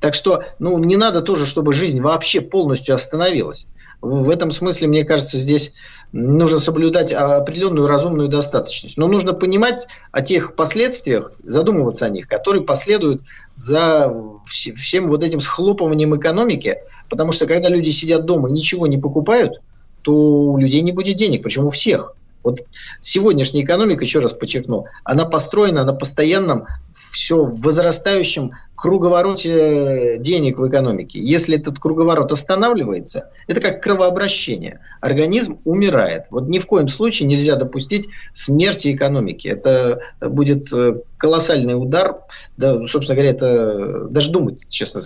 Так 0.03 0.15
что, 0.15 0.43
ну, 0.59 0.77
не 0.79 0.97
надо 0.97 1.21
тоже, 1.21 1.45
чтобы 1.45 1.71
жизнь 1.71 2.01
вообще 2.01 2.41
полностью 2.41 2.93
остановилась. 2.93 3.67
В 4.01 4.29
этом 4.29 4.51
смысле, 4.51 4.89
мне 4.89 5.05
кажется, 5.05 5.37
здесь 5.37 5.75
нужно 6.11 6.59
соблюдать 6.59 7.13
определенную 7.13 7.87
разумную 7.87 8.27
достаточность. 8.27 8.97
Но 8.97 9.07
нужно 9.07 9.31
понимать 9.31 9.87
о 10.11 10.21
тех 10.21 10.57
последствиях, 10.57 11.31
задумываться 11.45 12.05
о 12.05 12.09
них, 12.09 12.27
которые 12.27 12.65
последуют 12.65 13.21
за 13.53 14.13
всем 14.45 15.07
вот 15.07 15.23
этим 15.23 15.39
схлопыванием 15.39 16.13
экономики. 16.17 16.79
Потому 17.09 17.31
что 17.31 17.47
когда 17.47 17.69
люди 17.69 17.91
сидят 17.91 18.25
дома 18.25 18.49
и 18.49 18.51
ничего 18.51 18.87
не 18.87 18.97
покупают, 18.97 19.61
то 20.01 20.11
у 20.11 20.57
людей 20.57 20.81
не 20.81 20.91
будет 20.91 21.15
денег, 21.15 21.43
причем 21.43 21.67
у 21.67 21.69
всех. 21.69 22.17
Вот 22.43 22.59
сегодняшняя 22.99 23.63
экономика, 23.63 24.03
еще 24.03 24.19
раз 24.19 24.33
подчеркну, 24.33 24.85
она 25.05 25.23
построена 25.23 25.85
на 25.85 25.93
постоянном 25.93 26.67
все 26.93 27.45
возрастающем 27.45 28.51
круговороте 28.83 30.17
денег 30.19 30.59
в 30.59 30.67
экономике. 30.67 31.17
Если 31.17 31.55
этот 31.55 31.79
круговорот 31.79 32.33
останавливается, 32.33 33.29
это 33.47 33.61
как 33.61 33.81
кровообращение. 33.81 34.81
Организм 34.99 35.59
умирает. 35.63 36.23
Вот 36.31 36.49
ни 36.49 36.59
в 36.59 36.65
коем 36.65 36.89
случае 36.89 37.29
нельзя 37.29 37.55
допустить 37.55 38.09
смерти 38.33 38.93
экономики. 38.93 39.47
Это 39.47 40.01
будет 40.19 40.65
э, 40.73 40.95
колоссальный 41.15 41.81
удар. 41.81 42.17
Да, 42.57 42.85
собственно 42.85 43.15
говоря, 43.15 43.31
это 43.31 44.09
даже 44.09 44.31
думать, 44.31 44.67
честно, 44.67 44.99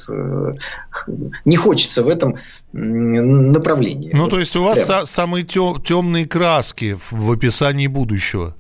не 1.46 1.56
хочется 1.56 2.02
в 2.02 2.10
этом 2.10 2.36
направлении. 2.74 4.10
Ну, 4.12 4.28
то 4.28 4.40
есть 4.40 4.56
у 4.56 4.64
вас 4.64 4.86
Прямо. 4.86 5.06
самые 5.06 5.44
темные 5.46 6.28
краски 6.28 6.98
в 7.12 7.32
описании 7.32 7.86
будущего? 7.86 8.56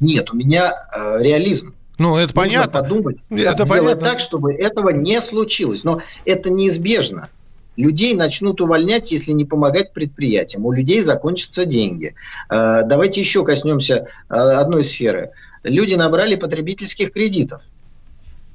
Нет, 0.00 0.32
у 0.32 0.36
меня 0.36 0.72
э, 0.72 1.22
реализм. 1.22 1.74
Ну, 2.00 2.16
это 2.16 2.34
Нужно 2.34 2.42
понятно. 2.42 2.80
подумать, 2.80 3.18
это 3.28 3.64
сделать 3.64 3.68
понятно. 3.68 4.08
так, 4.08 4.20
чтобы 4.20 4.54
этого 4.54 4.88
не 4.88 5.20
случилось. 5.20 5.84
Но 5.84 6.00
это 6.24 6.48
неизбежно. 6.48 7.28
Людей 7.76 8.14
начнут 8.14 8.62
увольнять, 8.62 9.12
если 9.12 9.32
не 9.32 9.44
помогать 9.44 9.92
предприятиям. 9.92 10.64
У 10.64 10.72
людей 10.72 11.02
закончатся 11.02 11.66
деньги. 11.66 12.14
Э, 12.48 12.84
давайте 12.86 13.20
еще 13.20 13.44
коснемся 13.44 14.06
э, 14.30 14.34
одной 14.34 14.82
сферы. 14.82 15.32
Люди 15.62 15.92
набрали 15.92 16.36
потребительских 16.36 17.12
кредитов. 17.12 17.60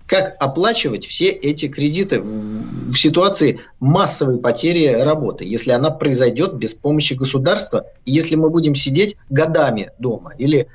Как 0.08 0.36
оплачивать 0.40 1.06
все 1.06 1.30
эти 1.30 1.68
кредиты 1.68 2.22
в 2.22 2.96
ситуации 2.98 3.60
массовой 3.80 4.40
потери 4.40 4.88
работы, 4.88 5.46
если 5.46 5.70
она 5.70 5.92
произойдет 5.92 6.56
без 6.56 6.74
помощи 6.74 7.14
государства, 7.14 7.86
если 8.08 8.34
мы 8.34 8.50
будем 8.50 8.74
сидеть 8.74 9.18
годами 9.30 9.92
дома 10.00 10.34
или 10.36 10.68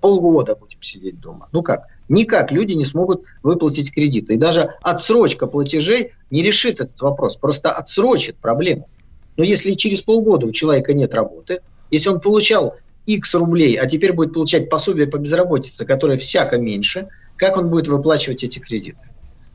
полгода 0.00 0.56
будем 0.56 0.82
сидеть 0.82 1.20
дома? 1.20 1.48
Ну 1.52 1.62
как? 1.62 1.86
Никак 2.08 2.50
люди 2.52 2.72
не 2.72 2.84
смогут 2.84 3.26
выплатить 3.42 3.92
кредиты. 3.92 4.34
И 4.34 4.38
даже 4.38 4.74
отсрочка 4.82 5.46
платежей 5.46 6.12
не 6.30 6.42
решит 6.42 6.80
этот 6.80 7.00
вопрос, 7.00 7.36
просто 7.36 7.70
отсрочит 7.70 8.36
проблему. 8.36 8.88
Но 9.36 9.44
если 9.44 9.74
через 9.74 10.02
полгода 10.02 10.46
у 10.46 10.52
человека 10.52 10.92
нет 10.94 11.14
работы, 11.14 11.60
если 11.90 12.08
он 12.08 12.20
получал 12.20 12.74
X 13.06 13.34
рублей, 13.34 13.76
а 13.76 13.86
теперь 13.86 14.12
будет 14.12 14.34
получать 14.34 14.68
пособие 14.68 15.06
по 15.06 15.16
безработице, 15.16 15.86
которое 15.86 16.18
всяко 16.18 16.58
меньше, 16.58 17.08
как 17.36 17.56
он 17.56 17.70
будет 17.70 17.88
выплачивать 17.88 18.44
эти 18.44 18.58
кредиты? 18.58 19.08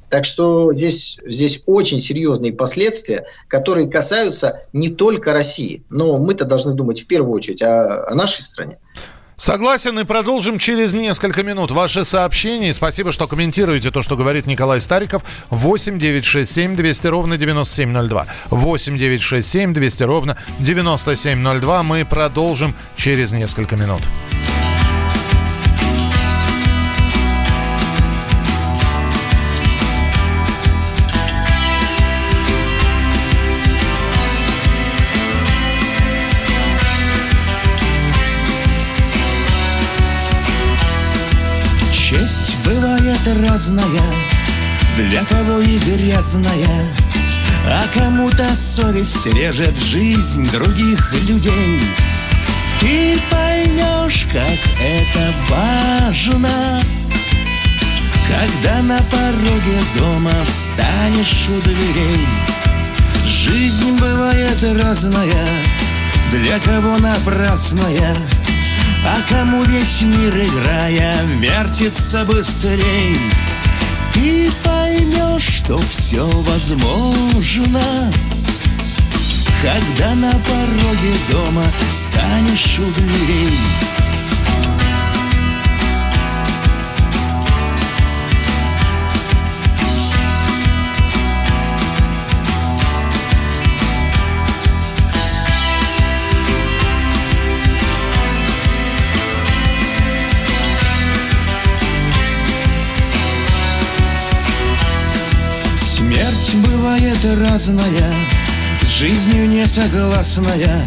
Так 0.10 0.26
что 0.26 0.74
здесь, 0.74 1.20
здесь 1.26 1.64
очень 1.66 2.00
серьезные 2.00 2.54
последствия, 2.54 3.26
которые 3.48 3.90
касаются 3.90 4.62
не 4.72 4.90
только 4.90 5.34
России. 5.34 5.84
Но 5.90 6.20
мы-то 6.20 6.46
должны 6.46 6.74
думать 6.74 7.02
в 7.02 7.08
первую 7.08 7.34
очередь 7.34 7.64
о, 7.64 8.08
о 8.08 8.14
нашей 8.14 8.44
стране. 8.44 8.78
Согласен, 9.44 10.00
и 10.00 10.06
продолжим 10.06 10.58
через 10.58 10.94
несколько 10.94 11.44
минут. 11.44 11.70
Ваши 11.70 12.06
сообщения. 12.06 12.74
Спасибо, 12.74 13.12
что 13.12 13.28
комментируете 13.28 13.92
то, 13.92 14.02
что 14.02 14.16
говорит 14.16 14.46
Николай 14.46 14.80
Стариков. 14.80 15.22
8 15.50 16.00
9 16.00 16.24
6 16.24 16.50
7 16.50 16.78
200 16.78 17.08
ровно 17.08 17.36
9702. 17.36 18.26
8 18.52 18.98
9 18.98 19.22
6 19.22 19.46
7 19.46 19.74
200 19.74 20.04
ровно 20.04 20.38
9702. 20.60 21.84
Мы 21.84 22.06
продолжим 22.06 22.74
через 22.96 23.34
несколько 23.34 23.76
минут. 23.76 24.04
Разная, 43.28 44.14
для 44.96 45.24
кого 45.26 45.60
и 45.60 45.78
грязная, 45.80 46.84
а 47.66 47.84
кому-то 47.94 48.56
совесть 48.56 49.26
режет 49.26 49.78
жизнь 49.78 50.50
других 50.52 51.14
людей. 51.24 51.82
Ты 52.80 53.18
поймешь, 53.30 54.26
как 54.32 54.60
это 54.82 55.34
важно, 55.50 56.82
когда 58.28 58.82
на 58.82 58.98
пороге 59.04 59.80
дома 59.98 60.34
встанешь 60.46 61.48
у 61.50 61.62
дверей. 61.62 62.28
Жизнь 63.26 63.98
бывает 64.00 64.62
разная, 64.64 65.48
для 66.32 66.60
кого 66.60 66.98
напрасная, 66.98 68.16
а 69.06 69.18
кому 69.28 69.64
весь 69.64 70.02
мир, 70.02 70.36
играя, 70.38 71.18
вертится 71.40 72.24
быстрей. 72.26 73.18
Ты 74.14 74.50
поймешь, 74.64 75.44
что 75.44 75.78
все 75.80 76.26
возможно. 76.26 77.82
Когда 79.62 80.14
на 80.16 80.32
пороге 80.32 81.14
дома 81.32 81.64
станешь 81.90 82.80
у 82.80 83.02
дверей 83.02 83.58
бывает 107.24 107.40
разная, 107.40 108.14
с 108.82 108.88
жизнью 108.88 109.48
не 109.48 109.68
согласная, 109.68 110.86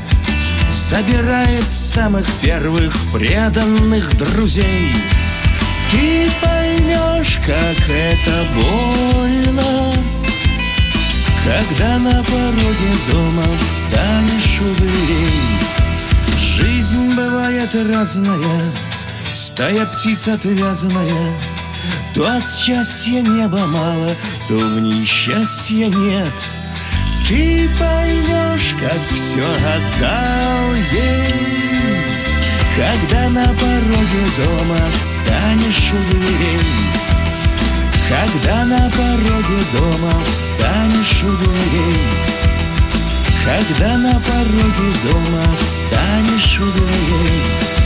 Собирает 0.71 1.65
самых 1.65 2.27
первых 2.41 2.95
преданных 3.13 4.17
друзей. 4.17 4.95
Ты 5.91 6.31
поймешь, 6.41 7.39
как 7.47 7.89
это 7.89 8.45
больно, 8.55 9.95
Когда 11.45 11.99
на 11.99 12.23
пороге 12.23 12.93
дома 13.11 13.45
встанешь 13.61 14.61
у 14.61 14.75
дверей. 14.81 15.31
Жизнь 16.39 17.15
бывает 17.15 17.75
разная, 17.75 18.73
стая 19.33 19.87
птиц 19.87 20.29
отвязанная, 20.29 21.33
то 22.15 22.29
от 22.29 22.45
счастья 22.57 23.21
неба 23.21 23.67
мало, 23.67 24.15
то 24.49 24.55
в 24.55 24.81
ней 24.81 25.05
счастья 25.05 25.89
нет. 25.89 26.33
Ты 27.29 27.69
поймешь, 27.79 28.75
как 28.81 29.01
все 29.13 29.45
отдал 29.45 30.75
ей, 30.93 31.35
Когда 32.77 33.29
на 33.31 33.47
пороге 33.47 34.25
дома 34.37 34.79
встанешь 34.97 35.91
у 35.93 36.15
дверей 36.15 36.61
Когда 38.09 38.65
на 38.65 38.91
пороге 38.91 39.63
дома 39.73 40.13
встанешь 40.31 41.25
у 41.25 41.37
дверей 41.45 41.99
Когда 43.45 43.97
на 43.99 44.13
пороге 44.13 44.93
дома 45.11 45.57
встанешь 45.61 46.61
у 46.61 46.71
дверей 46.71 47.86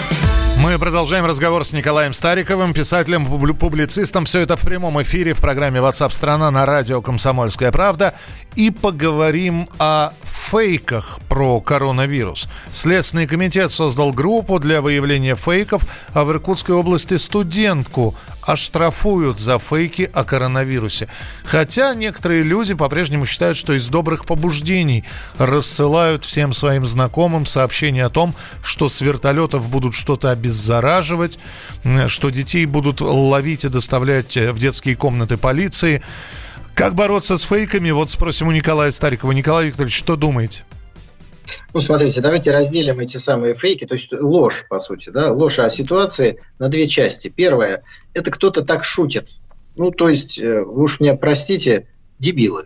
Мы 0.61 0.77
продолжаем 0.77 1.25
разговор 1.25 1.65
с 1.65 1.73
Николаем 1.73 2.13
Стариковым, 2.13 2.71
писателем, 2.71 3.25
публицистом. 3.55 4.25
Все 4.25 4.41
это 4.41 4.57
в 4.57 4.61
прямом 4.61 5.01
эфире 5.01 5.33
в 5.33 5.41
программе 5.41 5.79
WhatsApp 5.79 6.11
страна 6.13 6.51
на 6.51 6.67
радио 6.67 7.01
«Комсомольская 7.01 7.71
правда». 7.71 8.13
И 8.55 8.69
поговорим 8.69 9.67
о 9.79 10.11
фейках 10.23 11.19
про 11.27 11.61
коронавирус. 11.61 12.47
Следственный 12.71 13.25
комитет 13.25 13.71
создал 13.71 14.13
группу 14.13 14.59
для 14.59 14.81
выявления 14.81 15.35
фейков, 15.35 15.87
а 16.13 16.25
в 16.25 16.29
Иркутской 16.29 16.75
области 16.75 17.17
студентку 17.17 18.13
оштрафуют 18.41 19.39
за 19.39 19.59
фейки 19.59 20.09
о 20.13 20.23
коронавирусе. 20.23 21.07
Хотя 21.43 21.93
некоторые 21.93 22.43
люди 22.43 22.73
по-прежнему 22.73 23.25
считают, 23.25 23.57
что 23.57 23.73
из 23.73 23.89
добрых 23.89 24.25
побуждений 24.25 25.03
рассылают 25.37 26.25
всем 26.25 26.53
своим 26.53 26.85
знакомым 26.85 27.45
сообщения 27.45 28.05
о 28.05 28.09
том, 28.09 28.35
что 28.63 28.89
с 28.89 29.01
вертолетов 29.01 29.69
будут 29.69 29.95
что-то 29.95 30.31
обеззараживать, 30.31 31.39
что 32.07 32.29
детей 32.29 32.65
будут 32.65 33.01
ловить 33.01 33.65
и 33.65 33.69
доставлять 33.69 34.35
в 34.35 34.59
детские 34.59 34.95
комнаты 34.95 35.37
полиции. 35.37 36.03
Как 36.73 36.95
бороться 36.95 37.37
с 37.37 37.43
фейками? 37.43 37.91
Вот 37.91 38.09
спросим 38.11 38.47
у 38.47 38.51
Николая 38.51 38.91
Старикова. 38.91 39.33
Николай 39.33 39.67
Викторович, 39.67 39.95
что 39.95 40.15
думаете? 40.15 40.63
Ну, 41.73 41.81
смотрите, 41.81 42.21
давайте 42.21 42.51
разделим 42.51 42.99
эти 42.99 43.17
самые 43.17 43.55
фейки, 43.55 43.85
то 43.85 43.95
есть 43.95 44.11
ложь, 44.11 44.65
по 44.69 44.79
сути, 44.79 45.09
да, 45.09 45.31
ложь 45.31 45.59
о 45.59 45.69
ситуации 45.69 46.41
на 46.59 46.69
две 46.69 46.87
части. 46.87 47.29
Первое, 47.29 47.83
это 48.13 48.31
кто-то 48.31 48.63
так 48.63 48.83
шутит. 48.83 49.37
Ну, 49.75 49.91
то 49.91 50.09
есть, 50.09 50.39
э, 50.39 50.63
вы 50.63 50.83
уж 50.83 50.99
меня 50.99 51.15
простите, 51.15 51.87
дебилы. 52.19 52.65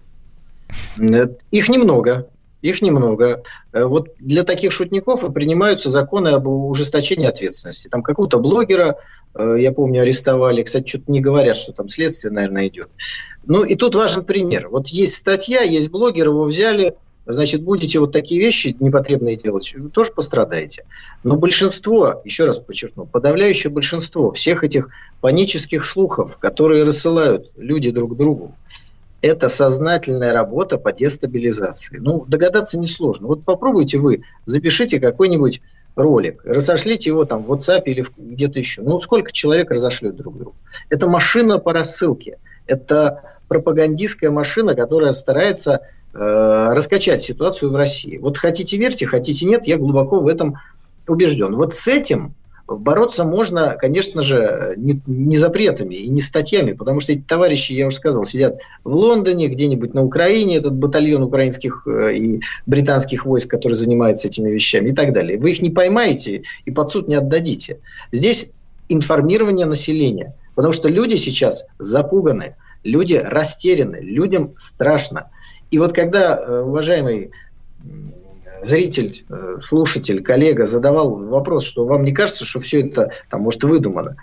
Э, 0.98 1.28
их 1.52 1.70
немного, 1.70 2.30
их 2.62 2.82
немного. 2.82 3.44
Э, 3.74 3.86
вот 3.86 4.16
для 4.18 4.44
таких 4.44 4.72
шутников 4.72 5.24
и 5.24 5.32
принимаются 5.32 5.90
законы 5.90 6.30
об 6.30 6.48
ужесточении 6.48 7.28
ответственности. 7.28 7.90
Там 7.90 8.02
какого-то 8.02 8.40
блогера, 8.40 8.98
я 9.38 9.74
помню, 9.74 10.02
арестовали. 10.02 10.64
Кстати, 10.64 10.88
что-то 10.88 11.12
не 11.12 11.20
говорят, 11.20 11.58
что 11.58 11.74
там 11.74 11.90
следствие, 11.90 12.32
наверное, 12.32 12.70
идет. 12.70 12.90
Ну, 13.46 13.66
и 13.66 13.76
тут 13.76 13.94
важен 13.94 14.24
пример. 14.24 14.70
Вот 14.70 14.88
есть 14.88 15.16
статья, 15.16 15.62
есть 15.62 15.90
блогер, 15.90 16.30
его 16.30 16.46
взяли, 16.46 16.96
значит, 17.26 17.64
будете 17.64 18.00
вот 18.00 18.12
такие 18.12 18.40
вещи 18.40 18.76
непотребные 18.80 19.36
делать, 19.36 19.76
тоже 19.94 20.12
пострадаете. 20.12 20.86
Но 21.24 21.36
большинство, 21.38 22.22
еще 22.24 22.46
раз 22.46 22.60
подчеркну, 22.60 23.06
подавляющее 23.06 23.72
большинство 23.72 24.32
всех 24.32 24.64
этих 24.64 24.90
панических 25.22 25.84
слухов, 25.84 26.38
которые 26.38 26.84
рассылают 26.84 27.52
люди 27.56 27.92
друг 27.92 28.16
другу, 28.16 28.56
это 29.22 29.50
сознательная 29.50 30.34
работа 30.34 30.78
по 30.78 30.94
дестабилизации. 30.94 31.98
Ну, 31.98 32.26
догадаться 32.28 32.78
несложно. 32.78 33.28
Вот 33.28 33.44
попробуйте 33.44 33.98
вы, 33.98 34.22
запишите 34.46 35.00
какой-нибудь 35.00 35.62
ролик, 35.96 36.42
разошлите 36.46 37.10
его 37.10 37.26
там 37.26 37.44
в 37.44 37.52
WhatsApp 37.52 37.84
или 37.86 38.06
где-то 38.18 38.60
еще. 38.60 38.82
Ну, 38.82 39.00
сколько 39.00 39.32
человек 39.32 39.72
разошлют 39.72 40.16
друг 40.16 40.38
другу? 40.38 40.56
Это 40.90 41.08
машина 41.08 41.58
по 41.58 41.74
рассылке. 41.74 42.38
Это 42.68 43.38
пропагандистская 43.48 44.32
машина, 44.32 44.76
которая 44.76 45.14
старается 45.14 45.82
раскачать 46.16 47.22
ситуацию 47.22 47.72
в 47.72 47.76
России. 47.76 48.18
Вот 48.18 48.38
хотите 48.38 48.78
верьте, 48.78 49.06
хотите 49.06 49.46
нет, 49.46 49.68
я 49.68 49.78
глубоко 49.78 50.20
в 50.20 50.28
этом 50.28 50.56
убежден. 51.08 51.56
Вот 51.56 51.74
с 51.74 51.88
этим 51.88 52.34
бороться 52.68 53.24
можно, 53.24 53.76
конечно 53.80 54.24
же, 54.24 54.74
не, 54.78 55.02
не 55.06 55.38
запретами 55.38 55.96
и 55.96 56.10
не 56.10 56.22
статьями, 56.22 56.72
потому 56.74 57.00
что 57.00 57.12
эти 57.12 57.22
товарищи, 57.22 57.74
я 57.74 57.88
уже 57.88 57.98
сказал, 57.98 58.26
сидят 58.26 58.62
в 58.84 58.94
Лондоне, 58.94 59.48
где-нибудь 59.48 59.94
на 59.94 60.04
Украине, 60.04 60.58
этот 60.58 60.74
батальон 60.74 61.24
украинских 61.24 61.86
э, 61.86 62.16
и 62.16 62.42
британских 62.66 63.26
войск, 63.26 63.50
который 63.52 63.74
занимается 63.74 64.28
этими 64.28 64.50
вещами 64.50 64.90
и 64.90 64.94
так 64.94 65.14
далее. 65.14 65.40
Вы 65.40 65.52
их 65.52 65.62
не 65.62 65.70
поймаете 65.70 66.44
и 66.66 66.72
под 66.72 66.90
суд 66.90 67.08
не 67.08 67.16
отдадите. 67.16 67.80
Здесь 68.12 68.52
информирование 68.90 69.68
населения, 69.68 70.34
потому 70.56 70.74
что 70.74 70.90
люди 70.90 71.18
сейчас 71.18 71.66
запуганы, 71.78 72.56
люди 72.84 73.14
растеряны, 73.14 73.98
людям 73.98 74.54
страшно. 74.58 75.30
И 75.76 75.78
вот 75.78 75.92
когда, 75.92 76.38
э, 76.38 76.62
уважаемый 76.62 77.32
зритель, 78.64 79.26
э, 79.28 79.58
слушатель, 79.60 80.24
коллега 80.24 80.66
задавал 80.66 81.18
вопрос, 81.18 81.66
что 81.66 81.86
вам 81.86 82.06
не 82.06 82.14
кажется, 82.14 82.46
что 82.46 82.62
все 82.62 82.88
это 82.88 83.12
там 83.30 83.42
может 83.42 83.66
выдумано. 83.66 84.16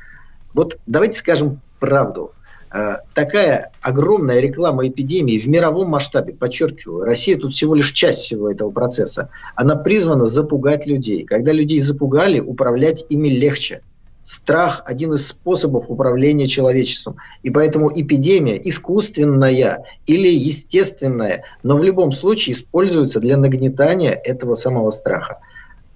Вот 0.55 0.79
давайте 0.87 1.19
скажем 1.19 1.61
правду. 1.79 2.33
Э, 2.75 2.95
такая 3.13 3.71
огромная 3.83 4.41
реклама 4.41 4.89
эпидемии 4.89 5.37
в 5.37 5.47
мировом 5.47 5.91
масштабе, 5.91 6.33
подчеркиваю, 6.33 7.05
Россия 7.05 7.37
тут 7.37 7.53
всего 7.53 7.75
лишь 7.75 7.93
часть 7.93 8.23
всего 8.23 8.51
этого 8.51 8.71
процесса. 8.71 9.29
Она 9.55 9.77
призвана 9.77 10.27
запугать 10.27 10.87
людей. 10.87 11.27
Когда 11.27 11.53
людей 11.53 11.81
запугали, 11.81 12.41
управлять 12.41 13.05
ими 13.11 13.29
легче. 13.29 13.83
Страх– 14.23 14.83
один 14.87 15.14
из 15.14 15.27
способов 15.27 15.87
управления 15.89 16.47
человечеством. 16.47 17.16
И 17.43 17.51
поэтому 17.51 17.91
эпидемия 17.93 18.61
искусственная 18.68 19.85
или 20.07 20.29
естественная, 20.29 21.45
но 21.62 21.77
в 21.77 21.83
любом 21.83 22.12
случае 22.12 22.55
используется 22.55 23.18
для 23.18 23.37
нагнетания 23.37 24.12
этого 24.12 24.55
самого 24.55 24.91
страха. 24.91 25.39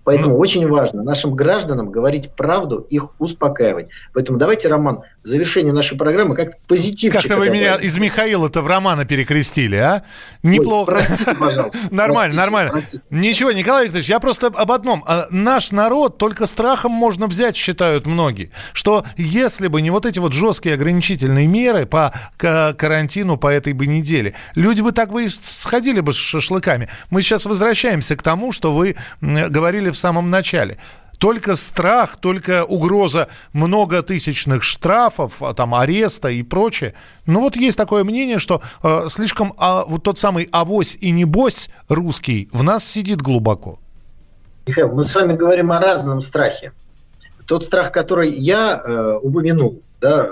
Поэтому 0.06 0.34
ну, 0.34 0.38
очень 0.38 0.68
важно 0.68 1.02
нашим 1.02 1.34
гражданам 1.34 1.90
говорить 1.90 2.30
правду, 2.36 2.78
их 2.78 3.08
успокаивать. 3.18 3.88
Поэтому 4.14 4.38
давайте, 4.38 4.68
Роман, 4.68 5.00
в 5.20 5.26
завершении 5.26 5.72
нашей 5.72 5.98
программы 5.98 6.36
как-то 6.36 6.56
позитивчик. 6.68 7.20
Как-то 7.20 7.36
вы 7.36 7.50
меня 7.50 7.74
из 7.74 7.98
Михаила-то 7.98 8.62
в 8.62 8.68
Романа 8.68 9.04
перекрестили, 9.04 9.74
а? 9.74 10.04
Неплохо. 10.44 10.90
Ой, 10.90 10.98
простите, 10.98 11.34
пожалуйста. 11.34 11.78
Нормально, 11.90 12.36
нормально. 12.36 12.78
Ничего, 13.10 13.50
Николай 13.50 13.86
Викторович, 13.86 14.08
я 14.08 14.20
просто 14.20 14.46
об 14.46 14.70
одном. 14.70 15.02
А, 15.08 15.26
наш 15.30 15.72
народ 15.72 16.18
только 16.18 16.46
страхом 16.46 16.92
можно 16.92 17.26
взять, 17.26 17.56
считают 17.56 18.06
многие. 18.06 18.52
Что 18.74 19.04
если 19.16 19.66
бы 19.66 19.82
не 19.82 19.90
вот 19.90 20.06
эти 20.06 20.20
вот 20.20 20.32
жесткие 20.32 20.76
ограничительные 20.76 21.48
меры 21.48 21.84
по 21.84 22.14
карантину 22.36 23.38
по 23.38 23.48
этой 23.48 23.72
бы 23.72 23.88
неделе, 23.88 24.34
люди 24.54 24.82
бы 24.82 24.92
так 24.92 25.10
бы 25.10 25.24
и 25.24 25.28
сходили 25.28 25.98
бы 25.98 26.12
с 26.12 26.16
шашлыками. 26.16 26.88
Мы 27.10 27.22
сейчас 27.22 27.44
возвращаемся 27.44 28.14
к 28.14 28.22
тому, 28.22 28.52
что 28.52 28.72
вы 28.72 28.94
говорили 29.20 29.90
в 29.90 29.95
самом 29.96 30.30
начале. 30.30 30.78
Только 31.18 31.56
страх, 31.56 32.18
только 32.18 32.64
угроза 32.64 33.28
многотысячных 33.52 34.62
штрафов, 34.62 35.42
а, 35.42 35.54
там 35.54 35.74
ареста 35.74 36.28
и 36.28 36.42
прочее. 36.42 36.94
Ну 37.24 37.40
вот 37.40 37.56
есть 37.56 37.78
такое 37.78 38.04
мнение, 38.04 38.38
что 38.38 38.60
э, 38.82 39.06
слишком 39.08 39.54
а, 39.56 39.84
вот 39.86 40.02
тот 40.02 40.18
самый 40.18 40.48
авось 40.52 40.96
и 41.00 41.10
небось 41.10 41.70
русский 41.88 42.50
в 42.52 42.62
нас 42.62 42.84
сидит 42.84 43.22
глубоко. 43.22 43.78
Михаил, 44.66 44.94
мы 44.94 45.04
с 45.04 45.14
вами 45.14 45.32
говорим 45.34 45.72
о 45.72 45.80
разном 45.80 46.20
страхе. 46.20 46.72
Тот 47.46 47.64
страх, 47.64 47.92
который 47.92 48.30
я 48.32 48.82
э, 48.84 49.18
упомянул, 49.22 49.80
да, 50.00 50.28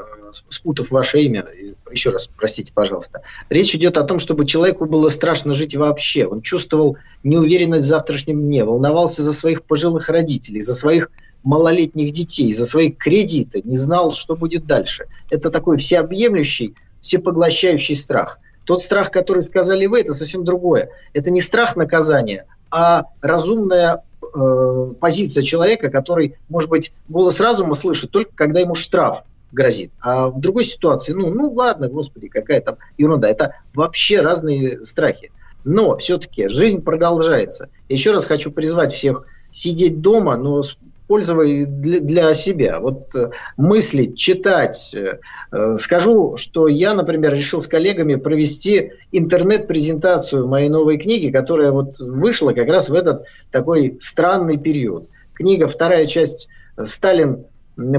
спутав 0.49 0.91
ваше 0.91 1.21
имя, 1.21 1.47
еще 1.91 2.11
раз 2.11 2.29
простите, 2.37 2.73
пожалуйста. 2.73 3.23
Речь 3.51 3.75
идет 3.75 3.97
о 3.97 4.03
том, 4.03 4.19
чтобы 4.19 4.47
человеку 4.47 4.87
было 4.87 5.11
страшно 5.11 5.55
жить 5.55 5.77
вообще. 5.77 6.27
Он 6.27 6.43
чувствовал 6.43 6.97
неуверенность 7.23 7.87
в 7.87 7.89
завтрашнем 7.89 8.41
дне, 8.41 8.65
волновался 8.65 9.23
за 9.23 9.33
своих 9.33 9.63
пожилых 9.63 10.09
родителей, 10.09 10.61
за 10.61 10.75
своих 10.75 11.11
малолетних 11.45 12.11
детей, 12.11 12.53
за 12.53 12.67
свои 12.67 12.91
кредиты, 12.91 13.61
не 13.65 13.77
знал, 13.77 14.11
что 14.11 14.35
будет 14.35 14.67
дальше. 14.67 15.07
Это 15.31 15.51
такой 15.51 15.77
всеобъемлющий, 15.77 16.75
всепоглощающий 17.01 17.97
страх. 17.97 18.39
Тот 18.65 18.83
страх, 18.83 19.11
который 19.11 19.43
сказали 19.43 19.87
вы, 19.87 20.01
это 20.01 20.15
совсем 20.15 20.45
другое. 20.45 20.89
Это 21.13 21.31
не 21.31 21.43
страх 21.43 21.77
наказания, 21.77 22.47
а 22.71 23.05
разумная 23.21 24.03
э, 24.23 24.93
позиция 24.99 25.43
человека, 25.43 25.91
который, 25.91 26.37
может 26.49 26.71
быть, 26.71 26.93
голос 27.09 27.41
разума 27.41 27.75
слышит 27.75 28.11
только 28.11 28.33
когда 28.35 28.61
ему 28.61 28.75
штраф 28.75 29.23
грозит. 29.55 29.93
А 30.01 30.29
в 30.29 30.41
другой 30.41 30.65
ситуации, 30.65 31.13
ну, 31.13 31.33
ну 31.33 31.53
ладно, 31.53 31.89
господи, 31.89 32.29
какая 32.29 32.61
там 32.61 32.77
ерунда. 32.99 33.29
Это 33.29 33.55
вообще 33.75 34.21
разные 34.21 34.85
страхи. 34.85 35.31
Но 35.65 35.97
все-таки 35.97 36.49
жизнь 36.49 36.83
продолжается. 36.83 37.71
Еще 37.89 38.11
раз 38.11 38.27
хочу 38.27 38.51
призвать 38.51 38.93
всех 38.93 39.27
сидеть 39.51 40.01
дома, 40.03 40.37
но 40.37 40.63
с 40.63 40.77
пользовой 41.07 41.65
для, 41.65 42.01
для 42.01 42.35
себя. 42.35 42.81
Вот 42.81 43.15
э, 43.15 43.31
мыслить, 43.57 44.17
читать. 44.17 44.95
Э, 44.95 45.19
э, 45.53 45.77
скажу, 45.77 46.37
что 46.37 46.67
я, 46.67 46.95
например, 46.95 47.35
решил 47.35 47.61
с 47.61 47.67
коллегами 47.67 48.15
провести 48.15 48.93
интернет-презентацию 49.13 50.47
моей 50.47 50.69
новой 50.69 50.99
книги, 50.99 51.31
которая 51.31 51.73
вот 51.73 51.99
вышла 52.01 52.53
как 52.53 52.69
раз 52.69 52.89
в 52.89 52.95
этот 52.95 53.27
такой 53.51 53.97
странный 54.01 54.59
период. 54.59 55.09
Книга, 55.35 55.69
вторая 55.69 56.07
часть 56.07 56.49
«Сталин 56.83 57.45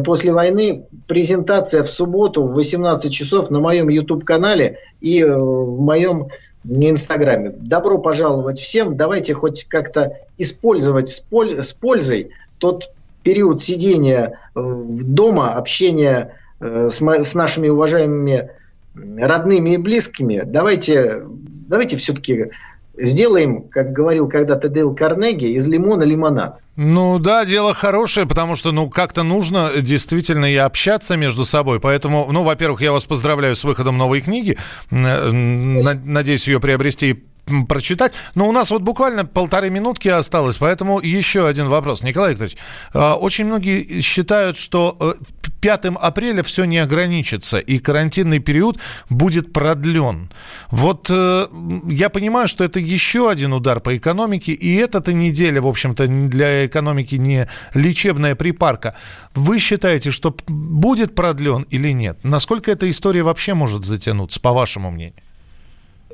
после 0.03 0.31
войны 0.31 0.85
презентация 1.07 1.83
в 1.83 1.89
субботу 1.89 2.43
в 2.43 2.53
18 2.53 3.11
часов 3.11 3.49
на 3.49 3.59
моем 3.59 3.89
YouTube-канале 3.89 4.79
и 5.01 5.23
в 5.23 5.81
моем 5.81 6.27
Инстаграме. 6.63 7.49
Добро 7.49 7.97
пожаловать 7.97 8.59
всем. 8.59 8.95
Давайте 8.95 9.33
хоть 9.33 9.65
как-то 9.65 10.17
использовать 10.37 11.09
с, 11.09 11.19
поль- 11.19 11.61
с 11.61 11.73
пользой 11.73 12.31
тот 12.57 12.91
период 13.23 13.59
сидения 13.59 14.39
э, 14.55 14.83
дома, 15.03 15.53
общения 15.53 16.35
э, 16.59 16.89
с, 16.89 17.01
с 17.01 17.35
нашими 17.35 17.69
уважаемыми 17.69 18.49
родными 18.95 19.71
и 19.71 19.77
близкими, 19.77 20.43
давайте, 20.45 21.23
давайте 21.25 21.97
все-таки 21.97 22.51
сделаем, 22.97 23.67
как 23.69 23.93
говорил 23.93 24.27
когда-то 24.29 24.69
Дейл 24.69 24.95
Карнеги, 24.95 25.45
из 25.45 25.67
лимона 25.67 26.03
лимонад. 26.03 26.61
Ну 26.75 27.19
да, 27.19 27.45
дело 27.45 27.73
хорошее, 27.73 28.25
потому 28.25 28.55
что, 28.55 28.71
ну, 28.71 28.89
как-то 28.89 29.23
нужно 29.23 29.69
действительно 29.81 30.45
и 30.45 30.55
общаться 30.55 31.15
между 31.15 31.45
собой. 31.45 31.79
Поэтому, 31.79 32.27
ну, 32.31 32.43
во-первых, 32.43 32.81
я 32.81 32.91
вас 32.91 33.05
поздравляю 33.05 33.55
с 33.55 33.63
выходом 33.63 33.97
новой 33.97 34.21
книги. 34.21 34.57
Надеюсь 34.91 36.47
ее 36.47 36.59
приобрести 36.59 37.23
прочитать. 37.67 38.13
Но 38.35 38.47
у 38.47 38.51
нас 38.51 38.71
вот 38.71 38.81
буквально 38.81 39.25
полторы 39.25 39.69
минутки 39.69 40.07
осталось, 40.07 40.57
поэтому 40.57 40.99
еще 40.99 41.47
один 41.47 41.67
вопрос. 41.67 42.03
Николай 42.03 42.31
Викторович, 42.31 42.57
а, 42.93 43.15
очень 43.15 43.45
многие 43.45 44.01
считают, 44.01 44.57
что 44.57 45.15
5 45.61 45.85
э, 45.85 45.89
апреля 45.99 46.43
все 46.43 46.65
не 46.65 46.79
ограничится, 46.79 47.59
и 47.59 47.79
карантинный 47.79 48.39
период 48.39 48.79
будет 49.09 49.53
продлен. 49.53 50.29
Вот 50.71 51.09
э, 51.11 51.47
я 51.89 52.09
понимаю, 52.09 52.47
что 52.47 52.63
это 52.63 52.79
еще 52.79 53.29
один 53.29 53.53
удар 53.53 53.79
по 53.79 53.95
экономике, 53.95 54.53
и 54.53 54.75
эта 54.75 55.13
неделя, 55.13 55.61
в 55.61 55.67
общем-то, 55.67 56.07
для 56.07 56.65
экономики 56.65 57.15
не 57.15 57.47
лечебная 57.73 58.35
припарка. 58.35 58.95
Вы 59.35 59.59
считаете, 59.59 60.11
что 60.11 60.35
будет 60.47 61.13
продлен 61.15 61.65
или 61.69 61.91
нет? 61.91 62.17
Насколько 62.23 62.71
эта 62.71 62.89
история 62.89 63.23
вообще 63.23 63.53
может 63.53 63.83
затянуться, 63.83 64.39
по 64.39 64.51
вашему 64.51 64.91
мнению? 64.91 65.21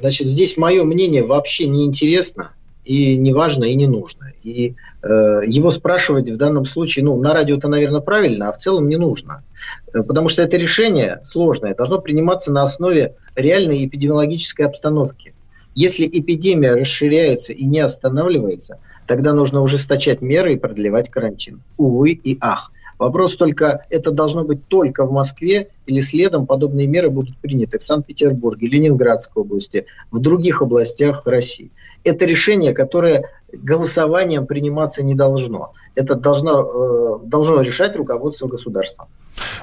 Значит, 0.01 0.27
здесь 0.27 0.57
мое 0.57 0.83
мнение 0.83 1.23
вообще 1.23 1.67
не 1.67 1.85
интересно 1.85 2.51
и 2.83 3.15
не 3.17 3.33
важно 3.33 3.65
и 3.65 3.75
не 3.75 3.87
нужно. 3.87 4.33
И 4.43 4.75
э, 5.03 5.41
его 5.45 5.69
спрашивать 5.71 6.29
в 6.29 6.37
данном 6.37 6.65
случае, 6.65 7.05
ну, 7.05 7.17
на 7.21 7.33
радио 7.33 7.57
это, 7.57 7.67
наверное, 7.67 8.01
правильно, 8.01 8.49
а 8.49 8.51
в 8.51 8.57
целом 8.57 8.89
не 8.89 8.97
нужно. 8.97 9.43
Э, 9.93 10.01
потому 10.01 10.29
что 10.29 10.41
это 10.41 10.57
решение 10.57 11.19
сложное, 11.23 11.75
должно 11.75 11.99
приниматься 11.99 12.51
на 12.51 12.63
основе 12.63 13.15
реальной 13.35 13.85
эпидемиологической 13.85 14.65
обстановки. 14.65 15.33
Если 15.75 16.07
эпидемия 16.07 16.73
расширяется 16.73 17.53
и 17.53 17.63
не 17.63 17.79
останавливается, 17.79 18.79
тогда 19.07 19.33
нужно 19.33 19.61
ужесточать 19.61 20.21
меры 20.21 20.55
и 20.55 20.57
продлевать 20.57 21.09
карантин. 21.09 21.61
Увы 21.77 22.11
и 22.11 22.37
ах. 22.41 22.71
Вопрос 23.01 23.35
только, 23.35 23.83
это 23.89 24.11
должно 24.11 24.43
быть 24.43 24.67
только 24.67 25.07
в 25.07 25.11
Москве 25.11 25.69
или 25.87 26.01
следом 26.01 26.45
подобные 26.45 26.85
меры 26.85 27.09
будут 27.09 27.35
приняты 27.39 27.79
в 27.79 27.83
Санкт-Петербурге, 27.83 28.67
Ленинградской 28.67 29.41
области, 29.41 29.87
в 30.11 30.19
других 30.19 30.61
областях 30.61 31.25
России. 31.25 31.71
Это 32.03 32.25
решение, 32.25 32.75
которое 32.75 33.23
голосованием 33.51 34.45
приниматься 34.45 35.01
не 35.01 35.15
должно. 35.15 35.73
Это 35.95 36.13
должно, 36.13 36.61
э, 36.61 37.25
должно 37.25 37.61
решать 37.61 37.95
руководство 37.95 38.47
государства. 38.47 39.07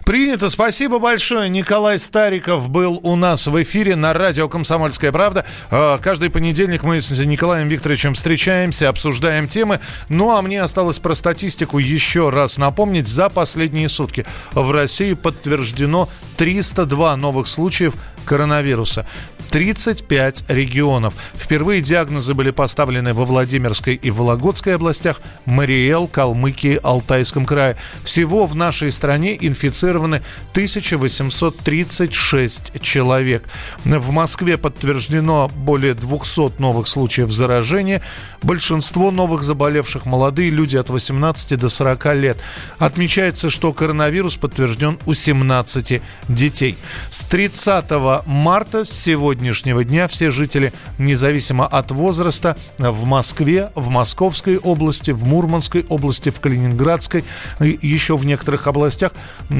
Принято. 0.05 0.51
Спасибо 0.51 0.99
большое. 0.99 1.49
Николай 1.49 1.99
Стариков 1.99 2.69
был 2.69 3.01
у 3.03 3.17
нас 3.17 3.47
в 3.47 3.63
эфире 3.63 3.97
на 3.97 4.13
радио 4.13 4.49
«Комсомольская 4.49 5.13
правда». 5.13 5.45
Э, 5.71 5.99
каждый 6.01 6.31
понедельник 6.31 6.83
мы 6.83 7.01
с 7.01 7.11
Николаем 7.25 7.69
Викторовичем 7.69 8.15
встречаемся, 8.15 8.89
обсуждаем 8.89 9.49
темы. 9.49 9.81
Ну, 10.09 10.37
а 10.37 10.43
мне 10.43 10.63
осталось 10.63 10.99
про 10.99 11.15
статистику 11.15 11.79
еще 11.79 12.31
раз 12.31 12.59
напомнить. 12.59 13.07
За 13.07 13.29
последние 13.29 13.89
сутки 13.89 14.27
в 14.53 14.71
России 14.71 15.15
подтверждено 15.15 16.09
302 16.37 17.17
новых 17.17 17.49
случаев 17.49 17.95
коронавируса. 18.25 19.07
35 19.51 20.45
регионов. 20.49 21.15
Впервые 21.35 21.81
диагнозы 21.81 22.35
были 22.35 22.51
поставлены 22.51 23.15
во 23.15 23.25
Владимирской 23.25 23.95
и 23.95 24.11
Вологодской 24.11 24.75
областях, 24.75 25.23
Мариэл, 25.47 26.09
Калмыкии, 26.09 26.79
Алтайском 26.83 27.47
крае. 27.47 27.77
Всего 28.05 28.45
в 28.47 28.55
нашей 28.55 28.93
стране 28.93 29.39
инфицированы 29.41 30.23
1836 30.53 32.81
человек. 32.81 33.45
В 33.85 34.11
Москве 34.11 34.59
подтверждено 34.59 35.51
более 35.55 35.95
200 35.95 36.61
новых 36.61 36.89
случаев 36.89 37.33
заражения. 37.33 38.03
Большинство 38.43 39.11
новых 39.11 39.43
заболевших 39.43 40.05
молодые 40.07 40.51
люди 40.51 40.77
от 40.77 40.91
18 40.91 41.59
до 41.59 41.69
40 41.69 42.15
лет. 42.15 42.39
Отмечается, 42.79 43.51
что 43.51 43.73
коронавирус 43.73 44.37
подтвержден 44.37 44.97
у 45.07 45.15
17 45.15 46.01
детей. 46.29 46.77
С 47.11 47.23
30 47.23 47.91
марта 48.27 48.85
сегодняшнего 48.85 49.85
дня 49.85 50.09
все 50.09 50.31
жители, 50.31 50.73
независимо 50.99 51.67
от 51.67 51.91
возраста, 51.91 52.57
в 52.79 53.05
Москве, 53.05 53.71
в 53.75 53.89
Московской 53.89 54.57
области, 54.57 55.11
в 55.11 55.25
Мурманской 55.25 55.85
области, 55.89 56.31
в 56.31 56.41
Калининградской, 56.41 57.25
еще 57.61 58.17
в 58.17 58.25
некоторых 58.25 58.67
областях 58.67 59.13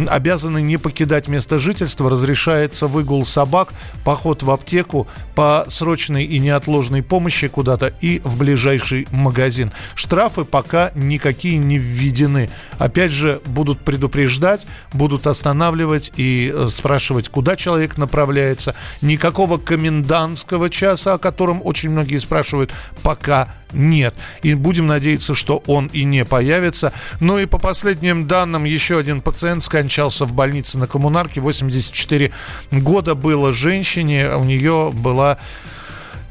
обязаны 0.09 0.63
не 0.63 0.77
покидать 0.77 1.29
место 1.29 1.59
жительства. 1.59 2.11
Разрешается 2.11 2.87
выгул 2.87 3.25
собак, 3.25 3.69
поход 4.05 4.43
в 4.43 4.51
аптеку 4.51 5.07
по 5.35 5.65
срочной 5.69 6.25
и 6.25 6.39
неотложной 6.39 7.03
помощи 7.03 7.49
куда-то 7.49 7.93
и 8.01 8.21
в 8.25 8.39
ближайший 8.39 9.07
магазин. 9.11 9.73
Штрафы 9.95 10.45
пока 10.45 10.91
никакие 10.95 11.59
не 11.59 11.79
введены. 11.79 12.51
Опять 12.79 13.13
же, 13.13 13.41
будут 13.45 13.81
предупреждать, 13.81 14.67
будут 14.93 15.27
останавливать 15.27 16.13
и 16.17 16.53
э, 16.55 16.69
спрашивать, 16.71 17.29
куда 17.29 17.57
человек 17.57 17.99
направляется. 17.99 18.38
Никакого 19.01 19.59
комендантского 19.59 20.71
часа, 20.71 21.15
о 21.15 21.19
котором 21.19 21.61
очень 21.65 21.91
многие 21.91 22.19
спрашивают, 22.19 22.73
пока 23.03 23.55
нет. 23.73 24.15
И 24.43 24.55
будем 24.55 24.87
надеяться, 24.87 25.35
что 25.35 25.63
он 25.67 25.87
и 25.93 26.05
не 26.05 26.25
появится. 26.25 26.93
Ну 27.21 27.39
и 27.39 27.47
по 27.47 27.59
последним 27.59 28.27
данным, 28.27 28.65
еще 28.65 28.99
один 28.99 29.21
пациент 29.21 29.63
скончался 29.63 30.25
в 30.25 30.33
больнице 30.33 30.79
на 30.79 30.87
Коммунарке. 30.87 31.41
84 31.41 32.33
года 32.73 33.15
было 33.15 33.53
женщине. 33.53 34.31
У 34.37 34.45
нее 34.45 34.91
была 34.93 35.39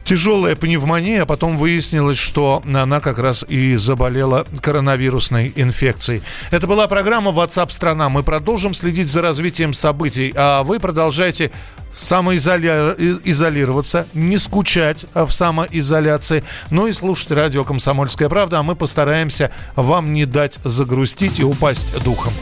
тяжелая 0.07 0.55
пневмония, 0.55 1.23
а 1.23 1.25
потом 1.25 1.57
выяснилось, 1.57 2.17
что 2.17 2.63
она 2.65 3.01
как 3.01 3.19
раз 3.19 3.45
и 3.47 3.75
заболела 3.75 4.47
коронавирусной 4.61 5.51
инфекцией. 5.53 6.23
Это 6.49 6.65
была 6.65 6.87
программа 6.87 7.31
WhatsApp 7.31 7.71
страна. 7.71 8.07
Мы 8.07 8.23
продолжим 8.23 8.73
следить 8.73 9.09
за 9.09 9.21
развитием 9.21 9.73
событий, 9.73 10.33
а 10.37 10.63
вы 10.63 10.79
продолжайте 10.79 11.51
самоизолироваться, 11.91 14.07
не 14.13 14.37
скучать 14.37 15.05
в 15.13 15.29
самоизоляции, 15.29 16.43
ну 16.69 16.87
и 16.87 16.91
слушать 16.91 17.31
радио 17.31 17.63
«Комсомольская 17.63 18.29
правда», 18.29 18.59
а 18.59 18.63
мы 18.63 18.75
постараемся 18.75 19.51
вам 19.75 20.13
не 20.13 20.25
дать 20.25 20.59
загрустить 20.63 21.39
и 21.39 21.43
упасть 21.43 22.01
духом. 22.03 22.33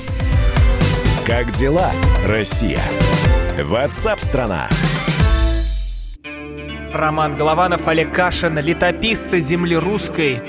Как 1.25 1.51
дела, 1.51 1.91
Россия? 2.25 2.81
WhatsApp 3.57 4.19
страна. 4.19 4.67
Роман 6.93 7.35
Голованов, 7.35 7.87
Олег 7.87 8.13
Кашин, 8.13 8.57
летописцы 8.57 9.39
земли 9.39 9.75
русской. 9.75 10.39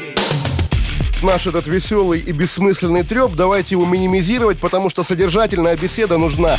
Наш 1.23 1.47
этот 1.47 1.67
веселый 1.67 2.21
и 2.21 2.31
бессмысленный 2.31 3.03
треп, 3.03 3.35
давайте 3.35 3.75
его 3.75 3.87
минимизировать, 3.87 4.61
потому 4.61 4.91
что 4.91 5.03
содержательная 5.03 5.77
беседа 5.77 6.19
нужна. 6.19 6.59